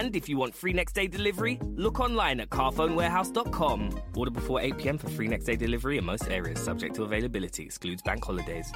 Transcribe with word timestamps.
And 0.00 0.16
if 0.16 0.28
you 0.28 0.36
want 0.36 0.54
free 0.56 0.72
next 0.72 0.94
day 0.94 1.06
delivery, 1.06 1.60
look 1.76 2.00
online 2.00 2.40
at 2.40 2.50
carphonewarehouse.com. 2.50 3.90
Order 4.16 4.32
before 4.32 4.60
8 4.60 4.76
pm 4.76 4.98
for 4.98 5.08
free 5.08 5.28
next 5.28 5.44
day 5.44 5.56
delivery 5.56 5.98
in 5.98 6.04
most 6.04 6.28
areas, 6.28 6.60
subject 6.60 6.96
to 6.96 7.04
availability, 7.04 7.62
excludes 7.62 8.02
bank 8.02 8.24
holidays. 8.24 8.72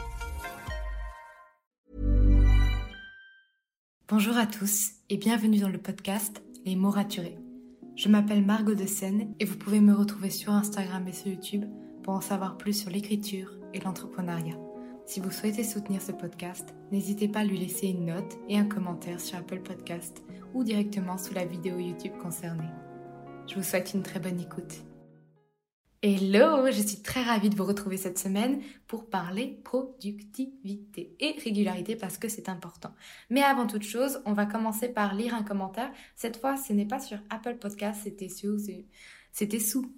Bonjour 4.06 4.36
à 4.38 4.46
tous 4.46 4.92
et 5.10 5.16
bienvenue 5.18 5.58
dans 5.58 5.68
le 5.68 5.78
podcast 5.78 6.40
Les 6.64 6.76
mots 6.76 6.90
raturés. 6.90 7.36
Je 7.96 8.08
m'appelle 8.08 8.46
Margot 8.46 8.74
de 8.74 8.86
Seine 8.86 9.34
et 9.40 9.44
vous 9.44 9.56
pouvez 9.56 9.80
me 9.80 9.92
retrouver 9.92 10.30
sur 10.30 10.52
Instagram 10.52 11.06
et 11.08 11.12
sur 11.12 11.26
YouTube 11.26 11.64
pour 12.04 12.14
en 12.14 12.20
savoir 12.20 12.56
plus 12.56 12.74
sur 12.74 12.90
l'écriture 12.90 13.50
et 13.74 13.80
l'entrepreneuriat. 13.80 14.56
Si 15.04 15.20
vous 15.20 15.32
souhaitez 15.32 15.64
soutenir 15.64 16.00
ce 16.00 16.12
podcast, 16.12 16.74
n'hésitez 16.92 17.28
pas 17.28 17.40
à 17.40 17.44
lui 17.44 17.58
laisser 17.58 17.88
une 17.88 18.06
note 18.06 18.38
et 18.48 18.56
un 18.56 18.66
commentaire 18.66 19.20
sur 19.20 19.36
Apple 19.36 19.60
Podcast 19.60 20.22
ou 20.54 20.64
directement 20.64 21.18
sous 21.18 21.34
la 21.34 21.44
vidéo 21.44 21.78
YouTube 21.78 22.16
concernée. 22.20 22.70
Je 23.48 23.54
vous 23.54 23.62
souhaite 23.62 23.94
une 23.94 24.02
très 24.02 24.20
bonne 24.20 24.40
écoute. 24.40 24.82
Hello, 26.00 26.70
je 26.70 26.80
suis 26.80 27.02
très 27.02 27.22
ravie 27.22 27.50
de 27.50 27.56
vous 27.56 27.64
retrouver 27.64 27.96
cette 27.96 28.20
semaine 28.20 28.60
pour 28.86 29.10
parler 29.10 29.60
productivité 29.64 31.16
et 31.18 31.34
régularité 31.42 31.96
parce 31.96 32.18
que 32.18 32.28
c'est 32.28 32.48
important. 32.48 32.94
Mais 33.30 33.42
avant 33.42 33.66
toute 33.66 33.82
chose, 33.82 34.22
on 34.24 34.32
va 34.32 34.46
commencer 34.46 34.88
par 34.88 35.14
lire 35.14 35.34
un 35.34 35.42
commentaire. 35.42 35.90
Cette 36.14 36.36
fois, 36.36 36.56
ce 36.56 36.72
n'est 36.72 36.86
pas 36.86 37.00
sur 37.00 37.18
Apple 37.30 37.56
Podcast, 37.56 38.02
c'était 38.04 38.28
sous, 38.28 39.92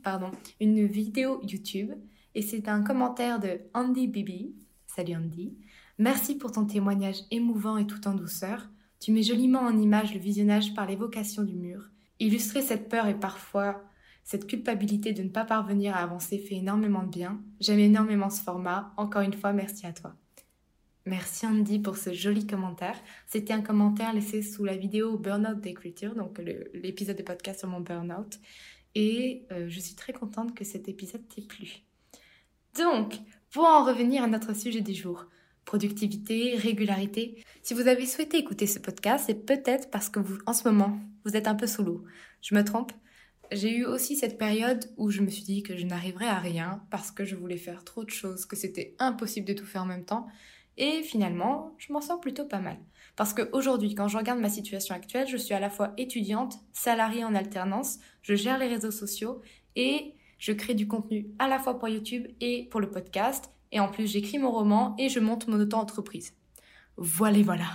une 0.59 0.87
vidéo 0.87 1.43
YouTube 1.43 1.93
et 2.35 2.41
c'est 2.41 2.69
un 2.69 2.83
commentaire 2.83 3.39
de 3.39 3.61
Andy 3.75 4.09
Bibi. 4.09 4.55
Salut 4.87 5.17
Andy. 5.17 5.55
Merci 5.99 6.35
pour 6.39 6.53
ton 6.53 6.65
témoignage 6.65 7.25
émouvant 7.31 7.77
et 7.77 7.87
tout 7.87 8.09
en 8.09 8.15
douceur. 8.15 8.71
Tu 9.01 9.13
mets 9.13 9.23
joliment 9.23 9.61
en 9.61 9.79
image 9.79 10.13
le 10.13 10.21
visionnage 10.21 10.75
par 10.75 10.87
l'évocation 10.87 11.43
du 11.43 11.57
mur. 11.57 11.89
Illustrer 12.19 12.61
cette 12.61 12.91
peur 12.91 13.07
et 13.07 13.19
parfois 13.19 13.83
cette 14.25 14.47
culpabilité 14.47 15.15
de 15.15 15.23
ne 15.23 15.31
pas 15.31 15.47
parvenir 15.47 15.97
à 15.97 16.01
avancer 16.01 16.39
fait 16.39 16.57
énormément 16.57 17.03
de 17.03 17.09
bien. 17.09 17.41
J'aime 17.61 17.79
énormément 17.79 18.29
ce 18.29 18.43
format. 18.43 18.93
Encore 18.99 19.23
une 19.23 19.33
fois, 19.33 19.55
merci 19.55 19.87
à 19.87 19.93
toi. 19.95 20.15
Merci 21.07 21.47
Andy 21.47 21.79
pour 21.79 21.97
ce 21.97 22.13
joli 22.13 22.47
commentaire. 22.47 22.97
C'était 23.27 23.55
un 23.55 23.63
commentaire 23.63 24.13
laissé 24.13 24.43
sous 24.43 24.65
la 24.65 24.77
vidéo 24.77 25.17
Burnout 25.17 25.59
d'écriture, 25.59 26.15
donc 26.15 26.39
l'épisode 26.75 27.17
de 27.17 27.23
podcast 27.23 27.61
sur 27.61 27.69
mon 27.69 27.81
burnout. 27.81 28.39
Et 28.95 29.47
euh, 29.51 29.67
je 29.69 29.81
suis 29.81 29.95
très 29.95 30.13
contente 30.13 30.55
que 30.55 30.65
cet 30.65 30.89
épisode 30.89 31.27
t'ait 31.29 31.41
plu. 31.41 31.83
Donc, 32.79 33.15
pour 33.51 33.65
en 33.65 33.85
revenir 33.85 34.23
à 34.23 34.27
notre 34.27 34.55
sujet 34.55 34.83
du 34.83 34.93
jour, 34.93 35.27
productivité, 35.65 36.57
régularité. 36.57 37.45
Si 37.63 37.75
vous 37.75 37.89
avez 37.89 38.07
souhaité 38.07 38.39
écouter 38.39 38.67
ce 38.67 38.79
podcast, 38.79 39.25
c'est 39.27 39.47
peut-être 39.47 39.91
parce 39.91 40.09
que 40.09 40.19
vous, 40.19 40.39
en 40.47 40.53
ce 40.53 40.69
moment, 40.69 40.99
vous 41.25 41.37
êtes 41.37 41.47
un 41.47 41.55
peu 41.55 41.67
sous 41.67 41.83
l'eau. 41.83 42.05
Je 42.43 42.55
me 42.55 42.65
trompe? 42.65 42.93
J'ai 43.53 43.77
eu 43.77 43.85
aussi 43.85 44.15
cette 44.17 44.39
période 44.39 44.85
où 44.97 45.11
je 45.11 45.23
me 45.23 45.29
suis 45.29 45.43
dit 45.43 45.63
que 45.63 45.77
je 45.77 45.85
n'arriverais 45.85 46.29
à 46.29 46.39
rien 46.39 46.83
parce 46.91 47.11
que 47.11 47.25
je 47.25 47.35
voulais 47.35 47.57
faire 47.57 47.85
trop 47.85 48.05
de 48.05 48.11
choses, 48.11 48.47
que 48.47 48.57
c'était 48.57 48.95
impossible 48.99 49.47
de 49.47 49.55
tout 49.55 49.67
faire 49.67 49.83
en 49.83 49.87
même 49.87 50.05
temps. 50.05 50.27
Et 50.77 51.03
finalement, 51.03 51.75
je 51.79 51.93
m'en 51.93 52.01
sors 52.01 52.21
plutôt 52.21 52.45
pas 52.45 52.61
mal. 52.61 52.79
Parce 53.17 53.35
qu'aujourd'hui, 53.35 53.95
quand 53.95 54.09
je 54.09 54.17
regarde 54.17 54.41
ma 54.41 54.49
situation 54.49 54.95
actuelle, 54.95 55.29
je 55.29 55.37
suis 55.37 55.53
à 55.53 55.61
la 55.61 55.69
fois 55.69 55.93
étudiante, 55.99 56.55
salariée 56.73 57.25
en 57.25 57.35
alternance, 57.35 57.99
je 58.23 58.35
gère 58.35 58.57
les 58.57 58.69
réseaux 58.69 58.93
sociaux 58.93 59.43
et 59.77 60.15
je 60.39 60.53
crée 60.53 60.75
du 60.75 60.89
contenu 60.89 61.27
à 61.39 61.49
la 61.49 61.59
fois 61.59 61.79
pour 61.79 61.89
YouTube 61.89 62.29
et 62.41 62.69
pour 62.71 62.81
le 62.81 62.91
podcast. 62.91 63.51
Et 63.73 63.81
en 63.81 63.89
plus, 63.89 64.07
j'écris 64.07 64.39
mon 64.39 64.51
roman 64.51 64.95
et 64.99 65.09
je 65.09 65.21
monte 65.21 65.49
mon 65.49 65.61
auto-entreprise. 65.61 66.35
Voilà, 66.97 67.43
voilà. 67.43 67.67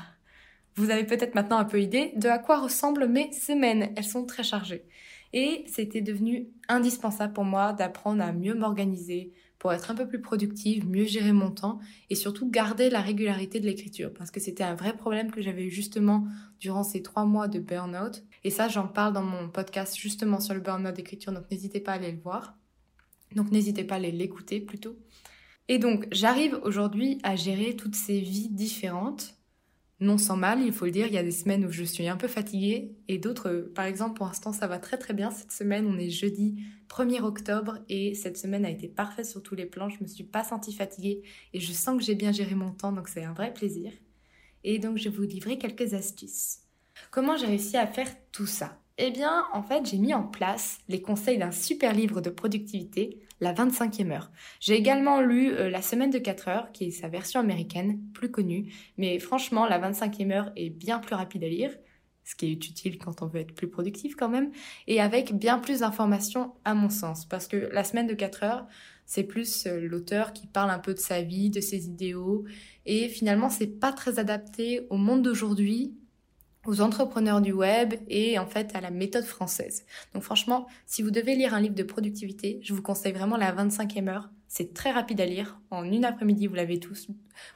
Vous 0.76 0.90
avez 0.90 1.06
peut-être 1.06 1.36
maintenant 1.36 1.58
un 1.58 1.66
peu 1.66 1.82
idée 1.82 2.12
de 2.18 2.28
à 2.28 2.38
quoi 2.38 2.60
ressemblent 2.60 3.08
mes 3.08 3.32
semaines. 3.32 3.94
Elles 3.96 4.04
sont 4.04 4.26
très 4.26 4.44
chargées. 4.44 4.86
Et 5.32 5.64
c'était 5.68 6.02
devenu 6.02 6.48
indispensable 6.68 7.34
pour 7.34 7.46
moi 7.46 7.74
d'apprendre 7.74 8.24
à 8.24 8.32
mieux 8.32 8.54
m'organiser, 8.54 9.34
pour 9.58 9.74
être 9.74 9.90
un 9.90 9.96
peu 9.96 10.08
plus 10.08 10.22
productive, 10.22 10.88
mieux 10.88 11.06
gérer 11.06 11.32
mon 11.32 11.50
temps 11.50 11.80
et 12.10 12.16
surtout 12.16 12.50
garder 12.50 12.90
la 12.90 13.02
régularité 13.02 13.60
de 13.60 13.66
l'écriture 13.66 14.14
parce 14.14 14.32
que 14.32 14.40
c'était 14.40 14.64
un 14.64 14.76
vrai 14.76 14.96
problème 14.96 15.32
que 15.32 15.42
j'avais 15.42 15.64
eu 15.64 15.72
justement 15.72 16.26
durant 16.60 16.84
ces 16.84 17.02
trois 17.02 17.26
mois 17.26 17.48
de 17.48 17.60
burn-out. 17.60 18.24
Et 18.44 18.50
ça, 18.50 18.68
j'en 18.68 18.88
parle 18.88 19.14
dans 19.14 19.24
mon 19.24 19.50
podcast 19.50 19.98
justement 19.98 20.40
sur 20.40 20.54
le 20.54 20.60
burn-out 20.60 20.94
d'écriture, 20.94 21.32
donc 21.32 21.50
n'hésitez 21.50 21.80
pas 21.80 21.94
à 21.94 21.96
aller 21.96 22.12
le 22.12 22.20
voir. 22.20 22.56
Donc 23.36 23.52
n'hésitez 23.52 23.84
pas 23.84 23.96
à 23.96 23.98
aller 23.98 24.12
l'écouter 24.12 24.60
plutôt. 24.60 24.96
Et 25.68 25.80
donc 25.80 26.08
j'arrive 26.12 26.60
aujourd'hui 26.64 27.20
à 27.24 27.36
gérer 27.36 27.76
toutes 27.76 27.96
ces 27.96 28.20
vies 28.20 28.50
différentes 28.50 29.36
non 30.02 30.18
sans 30.18 30.36
mal, 30.36 30.62
il 30.62 30.74
faut 30.74 30.86
le 30.86 30.92
dire, 30.92 31.08
il 31.08 31.14
y 31.14 31.18
a 31.18 31.24
des 31.24 31.32
semaines 31.32 31.66
où 31.66 31.72
je 31.72 31.84
suis 31.84 32.08
un 32.10 32.18
peu 32.18 32.28
fatiguée 32.28 32.98
et 33.08 33.18
d'autres, 33.18 33.72
par 33.74 33.86
exemple, 33.86 34.16
pour 34.16 34.26
l'instant, 34.26 34.52
ça 34.52 34.68
va 34.68 34.78
très 34.78 34.98
très 34.98 35.14
bien. 35.14 35.32
Cette 35.32 35.54
semaine, 35.54 35.88
on 35.88 35.98
est 35.98 36.10
jeudi 36.10 36.62
1er 36.90 37.22
octobre 37.22 37.78
et 37.88 38.14
cette 38.14 38.38
semaine 38.38 38.66
a 38.66 38.70
été 38.70 38.90
parfaite 38.90 39.26
sur 39.26 39.42
tous 39.42 39.56
les 39.56 39.66
plans. 39.66 39.88
Je 39.88 40.04
me 40.04 40.08
suis 40.08 40.26
pas 40.26 40.44
sentie 40.44 40.74
fatiguée 40.74 41.24
et 41.54 41.62
je 41.62 41.72
sens 41.72 41.98
que 41.98 42.04
j'ai 42.04 42.16
bien 42.16 42.34
géré 42.34 42.56
mon 42.56 42.72
temps, 42.72 42.92
donc 42.92 43.08
c'est 43.08 43.24
un 43.24 43.32
vrai 43.32 43.54
plaisir. 43.54 43.94
Et 44.66 44.80
donc, 44.80 44.98
je 44.98 45.06
vais 45.08 45.16
vous 45.16 45.24
livrer 45.24 45.58
quelques 45.58 45.94
astuces. 45.94 46.58
Comment 47.10 47.38
j'ai 47.38 47.48
réussi 47.48 47.78
à 47.78 47.88
faire 47.88 48.10
tout 48.34 48.48
ça? 48.48 48.82
Eh 48.98 49.12
bien, 49.12 49.46
en 49.54 49.64
fait, 49.64 49.86
j'ai 49.86 49.98
mis 49.98 50.14
en 50.14 50.24
place 50.24 50.80
les 50.90 51.02
conseils 51.02 51.38
d'un 51.38 51.52
super 51.52 51.94
livre 51.94 52.20
de 52.20 52.30
productivité 52.30 53.22
la 53.42 53.54
25e 53.54 54.12
heure. 54.12 54.32
J'ai 54.60 54.76
également 54.76 55.22
lu 55.22 55.52
euh, 55.52 55.70
La 55.70 55.82
semaine 55.82 56.10
de 56.10 56.20
4 56.20 56.48
heures, 56.48 56.72
qui 56.72 56.86
est 56.86 56.92
sa 56.92 57.08
version 57.08 57.40
américaine, 57.40 58.00
plus 58.14 58.32
connue, 58.32 58.72
mais 58.98 59.20
franchement, 59.20 59.66
la 59.66 59.80
25e 59.80 60.32
heure 60.32 60.52
est 60.56 60.70
bien 60.70 61.00
plus 61.00 61.16
rapide 61.16 61.44
à 61.44 61.50
lire, 61.50 61.72
ce 62.24 62.36
qui 62.36 62.52
est 62.52 62.68
utile 62.68 62.98
quand 62.98 63.22
on 63.22 63.28
veut 63.28 63.42
être 63.42 63.54
plus 63.54 63.70
productif 63.70 64.16
quand 64.16 64.30
même, 64.30 64.52
et 64.88 65.00
avec 65.00 65.34
bien 65.34 65.60
plus 65.60 65.82
d'informations 65.82 66.54
à 66.64 66.74
mon 66.74 66.90
sens, 66.90 67.26
parce 67.26 67.48
que 67.48 67.70
la 67.72 67.84
semaine 67.84 68.08
de 68.08 68.14
4 68.14 68.44
heures, 68.44 68.68
c'est 69.06 69.24
plus 69.24 69.68
euh, 69.68 69.80
l'auteur 69.80 70.34
qui 70.34 70.48
parle 70.48 70.72
un 70.72 70.80
peu 70.80 70.94
de 70.94 71.00
sa 71.00 71.22
vie, 71.22 71.50
de 71.50 71.62
ses 71.62 71.86
idéaux, 71.88 72.46
et 72.86 73.10
finalement, 73.10 73.50
c'est 73.50 73.68
pas 73.68 73.92
très 73.92 74.18
adapté 74.18 74.88
au 74.90 74.98
monde 74.98 75.22
d'aujourd'hui, 75.22 75.96
aux 76.66 76.82
entrepreneurs 76.82 77.42
du 77.42 77.52
web 77.52 77.94
et 78.08 78.40
en 78.40 78.46
fait 78.46 78.76
à 78.76 78.82
la 78.82 78.92
méthode 78.92 79.26
française. 79.26 79.86
Donc 80.14 80.24
franchement, 80.24 80.68
si 80.86 81.02
vous 81.02 81.12
devez 81.12 81.36
lire 81.36 81.54
un 81.54 81.62
livre 81.62 81.76
de 81.76 81.84
productivité, 81.84 82.60
je 82.62 82.74
vous 82.74 82.82
conseille 82.82 83.14
vraiment 83.14 83.38
la 83.38 83.54
25e 83.54 84.10
heure. 84.10 84.30
C'est 84.48 84.74
très 84.74 84.92
rapide 84.92 85.22
à 85.22 85.26
lire. 85.26 85.60
En 85.72 85.84
une 85.84 86.06
après-midi, 86.06 86.48
vous 86.48 86.56
l'avez 86.56 86.80
tous, 86.80 87.08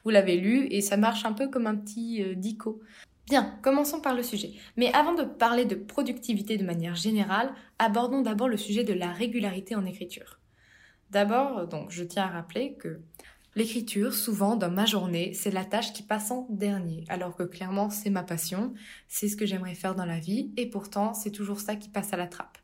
vous 0.04 0.10
l'avez 0.10 0.38
lu 0.38 0.68
et 0.72 0.82
ça 0.82 0.98
marche 0.98 1.26
un 1.26 1.34
peu 1.34 1.48
comme 1.48 1.68
un 1.68 1.76
petit 1.76 2.24
euh, 2.24 2.36
dico. 2.36 2.82
Bien, 3.28 3.58
commençons 3.62 4.02
par 4.02 4.16
le 4.16 4.24
sujet. 4.24 4.54
Mais 4.76 4.92
avant 4.94 5.14
de 5.14 5.24
parler 5.24 5.66
de 5.66 5.76
productivité 5.76 6.58
de 6.58 6.66
manière 6.66 6.96
générale, 6.96 7.54
abordons 7.78 8.22
d'abord 8.22 8.48
le 8.48 8.58
sujet 8.58 8.84
de 8.84 8.94
la 8.94 9.12
régularité 9.12 9.76
en 9.76 9.86
écriture. 9.86 10.40
D'abord, 11.12 11.68
donc, 11.68 11.92
je 11.92 12.04
tiens 12.04 12.24
à 12.24 12.30
rappeler 12.30 12.74
que 12.74 13.00
L'écriture, 13.60 14.14
souvent 14.14 14.56
dans 14.56 14.72
ma 14.72 14.86
journée, 14.86 15.34
c'est 15.34 15.52
la 15.52 15.66
tâche 15.66 15.92
qui 15.92 16.02
passe 16.02 16.32
en 16.32 16.48
dernier, 16.50 17.04
alors 17.10 17.36
que 17.36 17.44
clairement 17.44 17.90
c'est 17.90 18.10
ma 18.10 18.24
passion, 18.24 18.74
c'est 19.10 19.28
ce 19.28 19.36
que 19.36 19.46
j'aimerais 19.46 19.76
faire 19.76 19.96
dans 19.96 20.06
la 20.06 20.18
vie, 20.18 20.54
et 20.56 20.70
pourtant 20.70 21.14
c'est 21.14 21.32
toujours 21.32 21.60
ça 21.60 21.76
qui 21.76 21.90
passe 21.90 22.14
à 22.14 22.16
la 22.16 22.28
trappe. 22.28 22.58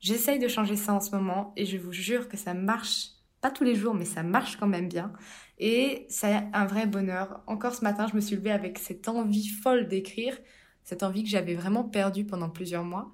J'essaye 0.00 0.40
de 0.40 0.48
changer 0.48 0.74
ça 0.74 0.92
en 0.92 0.98
ce 0.98 1.14
moment, 1.14 1.52
et 1.56 1.66
je 1.66 1.76
vous 1.78 1.92
jure 1.92 2.28
que 2.28 2.36
ça 2.36 2.52
marche, 2.52 3.10
pas 3.40 3.52
tous 3.52 3.62
les 3.62 3.76
jours, 3.76 3.94
mais 3.94 4.04
ça 4.04 4.24
marche 4.24 4.56
quand 4.56 4.66
même 4.66 4.88
bien, 4.88 5.12
et 5.60 6.04
c'est 6.08 6.42
un 6.52 6.66
vrai 6.66 6.88
bonheur. 6.88 7.44
Encore 7.46 7.76
ce 7.76 7.84
matin, 7.84 8.08
je 8.10 8.16
me 8.16 8.20
suis 8.20 8.34
levée 8.34 8.50
avec 8.50 8.80
cette 8.80 9.06
envie 9.06 9.46
folle 9.46 9.86
d'écrire, 9.86 10.36
cette 10.82 11.04
envie 11.04 11.22
que 11.22 11.30
j'avais 11.30 11.54
vraiment 11.54 11.84
perdue 11.84 12.24
pendant 12.24 12.50
plusieurs 12.50 12.82
mois, 12.82 13.12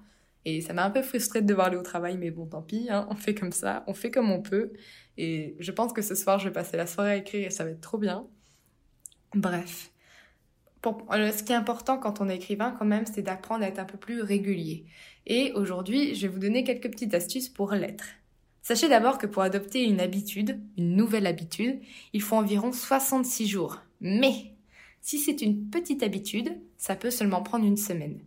Et 0.49 0.61
ça 0.61 0.71
m'a 0.71 0.85
un 0.85 0.89
peu 0.89 1.01
frustrée 1.01 1.41
de 1.41 1.45
devoir 1.45 1.67
aller 1.67 1.75
au 1.75 1.83
travail, 1.83 2.17
mais 2.17 2.31
bon, 2.31 2.45
tant 2.45 2.61
pis, 2.61 2.87
hein, 2.89 3.05
on 3.11 3.15
fait 3.15 3.35
comme 3.35 3.51
ça, 3.51 3.83
on 3.85 3.93
fait 3.93 4.11
comme 4.11 4.31
on 4.31 4.41
peut. 4.41 4.71
Et 5.17 5.57
je 5.59 5.73
pense 5.73 5.91
que 5.91 6.01
ce 6.01 6.15
soir, 6.15 6.39
je 6.39 6.47
vais 6.47 6.53
passer 6.53 6.77
la 6.77 6.87
soirée 6.87 7.11
à 7.11 7.15
écrire 7.17 7.47
et 7.47 7.49
ça 7.49 7.65
va 7.65 7.71
être 7.71 7.81
trop 7.81 7.97
bien. 7.97 8.25
Bref. 9.35 9.91
Euh, 10.85 11.31
ce 11.33 11.43
qui 11.43 11.51
est 11.51 11.55
important 11.55 11.97
quand 11.97 12.21
on 12.21 12.29
est 12.29 12.37
écrivain, 12.37 12.73
quand 12.79 12.85
même, 12.85 13.05
c'est 13.05 13.23
d'apprendre 13.23 13.65
à 13.65 13.67
être 13.67 13.79
un 13.79 13.83
peu 13.83 13.97
plus 13.97 14.21
régulier. 14.21 14.85
Et 15.25 15.51
aujourd'hui, 15.51 16.15
je 16.15 16.27
vais 16.27 16.33
vous 16.33 16.39
donner 16.39 16.63
quelques 16.63 16.91
petites 16.91 17.13
astuces 17.13 17.49
pour 17.49 17.73
l'être. 17.73 18.05
Sachez 18.61 18.87
d'abord 18.87 19.17
que 19.17 19.27
pour 19.27 19.41
adopter 19.41 19.83
une 19.83 19.99
habitude, 19.99 20.61
une 20.77 20.95
nouvelle 20.95 21.27
habitude, 21.27 21.81
il 22.13 22.21
faut 22.21 22.37
environ 22.37 22.71
66 22.71 23.47
jours. 23.47 23.81
Mais 23.99 24.53
si 25.01 25.19
c'est 25.19 25.41
une 25.41 25.69
petite 25.69 26.03
habitude, 26.03 26.57
ça 26.77 26.95
peut 26.95 27.11
seulement 27.11 27.43
prendre 27.43 27.65
une 27.65 27.75
semaine. 27.75 28.21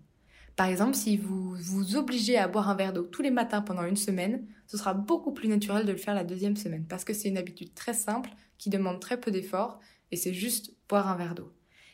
Par 0.56 0.66
exemple, 0.66 0.94
si 0.94 1.16
vous 1.16 1.54
vous 1.54 1.96
obligez 1.96 2.36
à 2.36 2.48
boire 2.48 2.68
un 2.68 2.74
verre 2.74 2.92
d'eau 2.92 3.04
tous 3.04 3.22
les 3.22 3.30
matins 3.30 3.62
pendant 3.62 3.84
une 3.84 3.96
semaine, 3.96 4.46
ce 4.66 4.76
sera 4.76 4.94
beaucoup 4.94 5.32
plus 5.32 5.48
naturel 5.48 5.86
de 5.86 5.92
le 5.92 5.98
faire 5.98 6.14
la 6.14 6.24
deuxième 6.24 6.56
semaine 6.56 6.86
parce 6.86 7.04
que 7.04 7.12
c'est 7.12 7.28
une 7.28 7.38
habitude 7.38 7.74
très 7.74 7.94
simple 7.94 8.30
qui 8.58 8.70
demande 8.70 9.00
très 9.00 9.18
peu 9.18 9.30
d'efforts 9.30 9.80
et 10.10 10.16
c'est 10.16 10.34
juste 10.34 10.74
boire 10.88 11.08
un 11.08 11.16
verre 11.16 11.34
d'eau. 11.34 11.52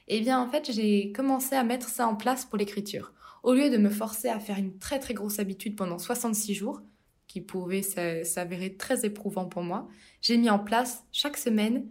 Eh 0.08 0.20
bien, 0.20 0.40
en 0.40 0.48
fait, 0.48 0.70
j'ai 0.72 1.12
commencé 1.12 1.54
à 1.54 1.64
mettre 1.64 1.88
ça 1.88 2.06
en 2.06 2.16
place 2.16 2.44
pour 2.44 2.58
l'écriture. 2.58 3.12
Au 3.42 3.54
lieu 3.54 3.70
de 3.70 3.76
me 3.76 3.90
forcer 3.90 4.28
à 4.28 4.40
faire 4.40 4.58
une 4.58 4.78
très 4.78 4.98
très 4.98 5.14
grosse 5.14 5.38
habitude 5.38 5.76
pendant 5.76 5.98
66 5.98 6.54
jours, 6.54 6.82
qui 7.26 7.40
pouvait 7.40 7.82
s'avérer 7.82 8.76
très 8.76 9.04
éprouvant 9.04 9.46
pour 9.46 9.62
moi, 9.62 9.88
j'ai 10.20 10.36
mis 10.36 10.50
en 10.50 10.58
place 10.58 11.04
chaque 11.12 11.36
semaine 11.36 11.86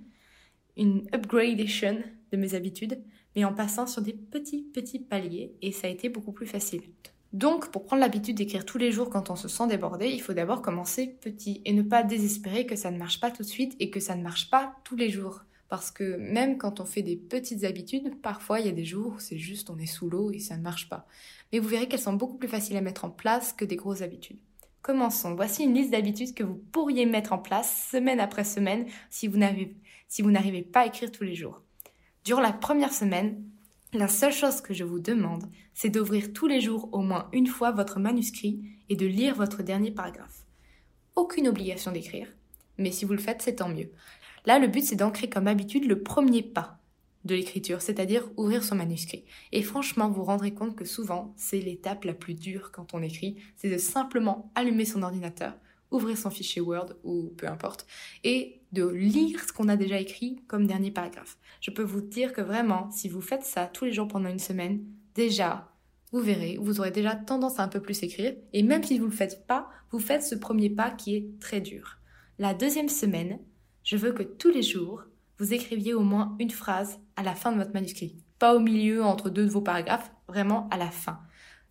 une 0.77 1.07
upgradation 1.13 2.01
de 2.31 2.37
mes 2.37 2.55
habitudes, 2.55 3.01
mais 3.35 3.45
en 3.45 3.53
passant 3.53 3.87
sur 3.87 4.01
des 4.01 4.13
petits 4.13 4.63
petits 4.73 4.99
paliers, 4.99 5.55
et 5.61 5.71
ça 5.71 5.87
a 5.87 5.89
été 5.89 6.09
beaucoup 6.09 6.31
plus 6.31 6.47
facile. 6.47 6.83
Donc, 7.33 7.69
pour 7.69 7.83
prendre 7.83 7.99
l'habitude 7.99 8.37
d'écrire 8.37 8.65
tous 8.65 8.77
les 8.77 8.93
jours 8.93 9.09
quand 9.09 9.29
on 9.29 9.35
se 9.35 9.49
sent 9.49 9.67
débordé, 9.67 10.07
il 10.07 10.21
faut 10.21 10.31
d'abord 10.31 10.61
commencer 10.61 11.17
petit 11.19 11.61
et 11.65 11.73
ne 11.73 11.81
pas 11.81 12.01
désespérer 12.01 12.65
que 12.65 12.77
ça 12.77 12.91
ne 12.91 12.97
marche 12.97 13.19
pas 13.19 13.29
tout 13.29 13.43
de 13.43 13.47
suite 13.47 13.75
et 13.81 13.89
que 13.89 13.99
ça 13.99 14.15
ne 14.15 14.23
marche 14.23 14.49
pas 14.49 14.77
tous 14.85 14.95
les 14.95 15.09
jours. 15.09 15.41
Parce 15.67 15.91
que 15.91 16.15
même 16.15 16.57
quand 16.57 16.79
on 16.79 16.85
fait 16.85 17.01
des 17.01 17.17
petites 17.17 17.65
habitudes, 17.65 18.21
parfois 18.21 18.61
il 18.61 18.67
y 18.67 18.69
a 18.69 18.71
des 18.71 18.85
jours 18.85 19.15
où 19.15 19.19
c'est 19.19 19.37
juste 19.37 19.69
on 19.69 19.77
est 19.79 19.85
sous 19.85 20.09
l'eau 20.09 20.31
et 20.31 20.39
ça 20.39 20.55
ne 20.55 20.61
marche 20.61 20.87
pas. 20.87 21.07
Mais 21.51 21.59
vous 21.59 21.67
verrez 21.67 21.89
qu'elles 21.89 21.99
sont 21.99 22.13
beaucoup 22.13 22.37
plus 22.37 22.47
faciles 22.47 22.77
à 22.77 22.81
mettre 22.81 23.03
en 23.03 23.09
place 23.09 23.51
que 23.51 23.65
des 23.65 23.75
grosses 23.75 24.01
habitudes. 24.01 24.39
Commençons. 24.81 25.35
Voici 25.35 25.63
une 25.63 25.73
liste 25.73 25.91
d'habitudes 25.91 26.35
que 26.35 26.43
vous 26.43 26.61
pourriez 26.71 27.05
mettre 27.05 27.33
en 27.33 27.39
place 27.39 27.89
semaine 27.91 28.21
après 28.21 28.45
semaine 28.45 28.85
si 29.09 29.27
vous 29.27 29.37
n'arrivez 29.37 30.61
pas 30.61 30.81
à 30.81 30.85
écrire 30.85 31.11
tous 31.11 31.23
les 31.23 31.35
jours. 31.35 31.64
Durant 32.25 32.41
la 32.41 32.53
première 32.53 32.91
semaine, 32.91 33.43
la 33.93 34.07
seule 34.07 34.33
chose 34.33 34.59
que 34.59 34.73
je 34.73 34.83
vous 34.83 34.99
demande, 34.99 35.43
c'est 35.75 35.91
d'ouvrir 35.91 36.33
tous 36.33 36.47
les 36.47 36.59
jours 36.59 36.89
au 36.91 37.01
moins 37.01 37.29
une 37.33 37.45
fois 37.45 37.71
votre 37.71 37.99
manuscrit 37.99 38.63
et 38.89 38.95
de 38.95 39.05
lire 39.05 39.35
votre 39.35 39.61
dernier 39.61 39.91
paragraphe. 39.91 40.43
Aucune 41.15 41.47
obligation 41.47 41.91
d'écrire, 41.91 42.27
mais 42.79 42.91
si 42.91 43.05
vous 43.05 43.13
le 43.13 43.19
faites, 43.19 43.43
c'est 43.43 43.57
tant 43.57 43.69
mieux. 43.69 43.91
Là, 44.47 44.57
le 44.57 44.65
but, 44.65 44.83
c'est 44.83 44.95
d'ancrer 44.95 45.29
comme 45.29 45.47
habitude 45.47 45.85
le 45.85 46.01
premier 46.01 46.41
pas 46.41 46.79
de 47.25 47.35
l'écriture, 47.35 47.83
c'est-à-dire 47.83 48.27
ouvrir 48.37 48.63
son 48.63 48.73
manuscrit. 48.73 49.25
Et 49.51 49.61
franchement, 49.61 50.07
vous 50.07 50.15
vous 50.15 50.23
rendrez 50.23 50.55
compte 50.55 50.75
que 50.75 50.85
souvent, 50.85 51.31
c'est 51.37 51.59
l'étape 51.59 52.05
la 52.05 52.15
plus 52.15 52.33
dure 52.33 52.71
quand 52.71 52.95
on 52.95 53.03
écrit, 53.03 53.37
c'est 53.55 53.69
de 53.69 53.77
simplement 53.77 54.51
allumer 54.55 54.85
son 54.85 55.03
ordinateur, 55.03 55.53
ouvrir 55.91 56.17
son 56.17 56.31
fichier 56.31 56.61
Word 56.61 56.93
ou 57.03 57.31
peu 57.37 57.47
importe, 57.47 57.85
et 58.23 58.61
de 58.75 58.85
lire 58.85 59.39
ce 59.39 59.53
qu'on 59.53 59.69
a 59.69 59.77
déjà 59.77 59.99
écrit 59.99 60.43
comme 60.47 60.67
dernier 60.67 60.91
paragraphe. 60.91 61.37
Je 61.61 61.71
peux 61.71 61.81
vous 61.81 62.01
dire 62.01 62.33
que 62.33 62.41
vraiment, 62.41 62.91
si 62.91 63.09
vous 63.09 63.21
faites 63.21 63.43
ça 63.43 63.65
tous 63.65 63.85
les 63.85 63.93
jours 63.93 64.07
pendant 64.07 64.29
une 64.29 64.37
semaine, 64.37 64.83
déjà, 65.15 65.71
vous 66.11 66.19
verrez, 66.19 66.57
vous 66.61 66.79
aurez 66.79 66.91
déjà 66.91 67.15
tendance 67.15 67.57
à 67.57 67.63
un 67.63 67.67
peu 67.67 67.81
plus 67.81 68.03
écrire, 68.03 68.35
et 68.53 68.61
même 68.61 68.83
si 68.83 68.99
vous 68.99 69.05
ne 69.05 69.09
le 69.09 69.15
faites 69.15 69.47
pas, 69.47 69.69
vous 69.91 69.99
faites 69.99 70.23
ce 70.23 70.35
premier 70.35 70.69
pas 70.69 70.91
qui 70.91 71.15
est 71.15 71.39
très 71.39 71.61
dur. 71.61 71.97
La 72.37 72.53
deuxième 72.53 72.89
semaine, 72.89 73.39
je 73.83 73.97
veux 73.97 74.11
que 74.11 74.23
tous 74.23 74.51
les 74.51 74.61
jours, 74.61 75.03
vous 75.39 75.53
écriviez 75.53 75.93
au 75.93 76.01
moins 76.01 76.35
une 76.39 76.51
phrase 76.51 76.99
à 77.15 77.23
la 77.23 77.33
fin 77.33 77.51
de 77.51 77.57
votre 77.57 77.73
manuscrit. 77.73 78.17
Pas 78.39 78.55
au 78.55 78.59
milieu, 78.59 79.03
entre 79.03 79.29
deux 79.29 79.45
de 79.45 79.51
vos 79.51 79.61
paragraphes, 79.61 80.11
vraiment 80.27 80.67
à 80.69 80.77
la 80.77 80.91
fin. 80.91 81.19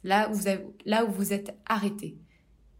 Là 0.02 0.30
où 0.30 0.34
vous, 0.34 0.48
là 0.86 1.04
où 1.04 1.10
vous 1.10 1.32
êtes 1.32 1.54
arrêté. 1.66 2.18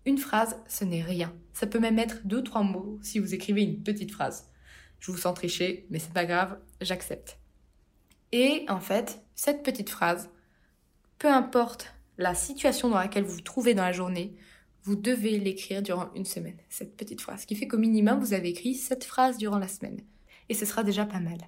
Une 0.06 0.18
phrase, 0.18 0.56
ce 0.68 0.84
n'est 0.84 1.02
rien. 1.02 1.34
Ça 1.52 1.66
peut 1.66 1.78
même 1.78 1.98
être 1.98 2.26
deux, 2.26 2.42
trois 2.42 2.62
mots 2.62 2.98
si 3.02 3.18
vous 3.18 3.34
écrivez 3.34 3.62
une 3.62 3.82
petite 3.82 4.12
phrase. 4.12 4.50
Je 5.00 5.10
vous 5.10 5.18
sens 5.18 5.34
tricher, 5.34 5.86
mais 5.90 5.98
c'est 5.98 6.12
pas 6.12 6.26
grave, 6.26 6.58
j'accepte. 6.80 7.38
Et 8.32 8.64
en 8.68 8.80
fait, 8.80 9.22
cette 9.34 9.62
petite 9.62 9.90
phrase, 9.90 10.30
peu 11.18 11.28
importe 11.28 11.94
la 12.18 12.34
situation 12.34 12.88
dans 12.88 12.98
laquelle 12.98 13.24
vous 13.24 13.36
vous 13.36 13.40
trouvez 13.40 13.74
dans 13.74 13.82
la 13.82 13.92
journée, 13.92 14.36
vous 14.82 14.96
devez 14.96 15.38
l'écrire 15.38 15.82
durant 15.82 16.12
une 16.14 16.26
semaine, 16.26 16.58
cette 16.68 16.96
petite 16.96 17.20
phrase. 17.20 17.46
Qui 17.46 17.56
fait 17.56 17.66
qu'au 17.66 17.78
minimum, 17.78 18.20
vous 18.20 18.34
avez 18.34 18.50
écrit 18.50 18.74
cette 18.74 19.04
phrase 19.04 19.38
durant 19.38 19.58
la 19.58 19.68
semaine. 19.68 20.00
Et 20.48 20.54
ce 20.54 20.66
sera 20.66 20.84
déjà 20.84 21.06
pas 21.06 21.20
mal. 21.20 21.38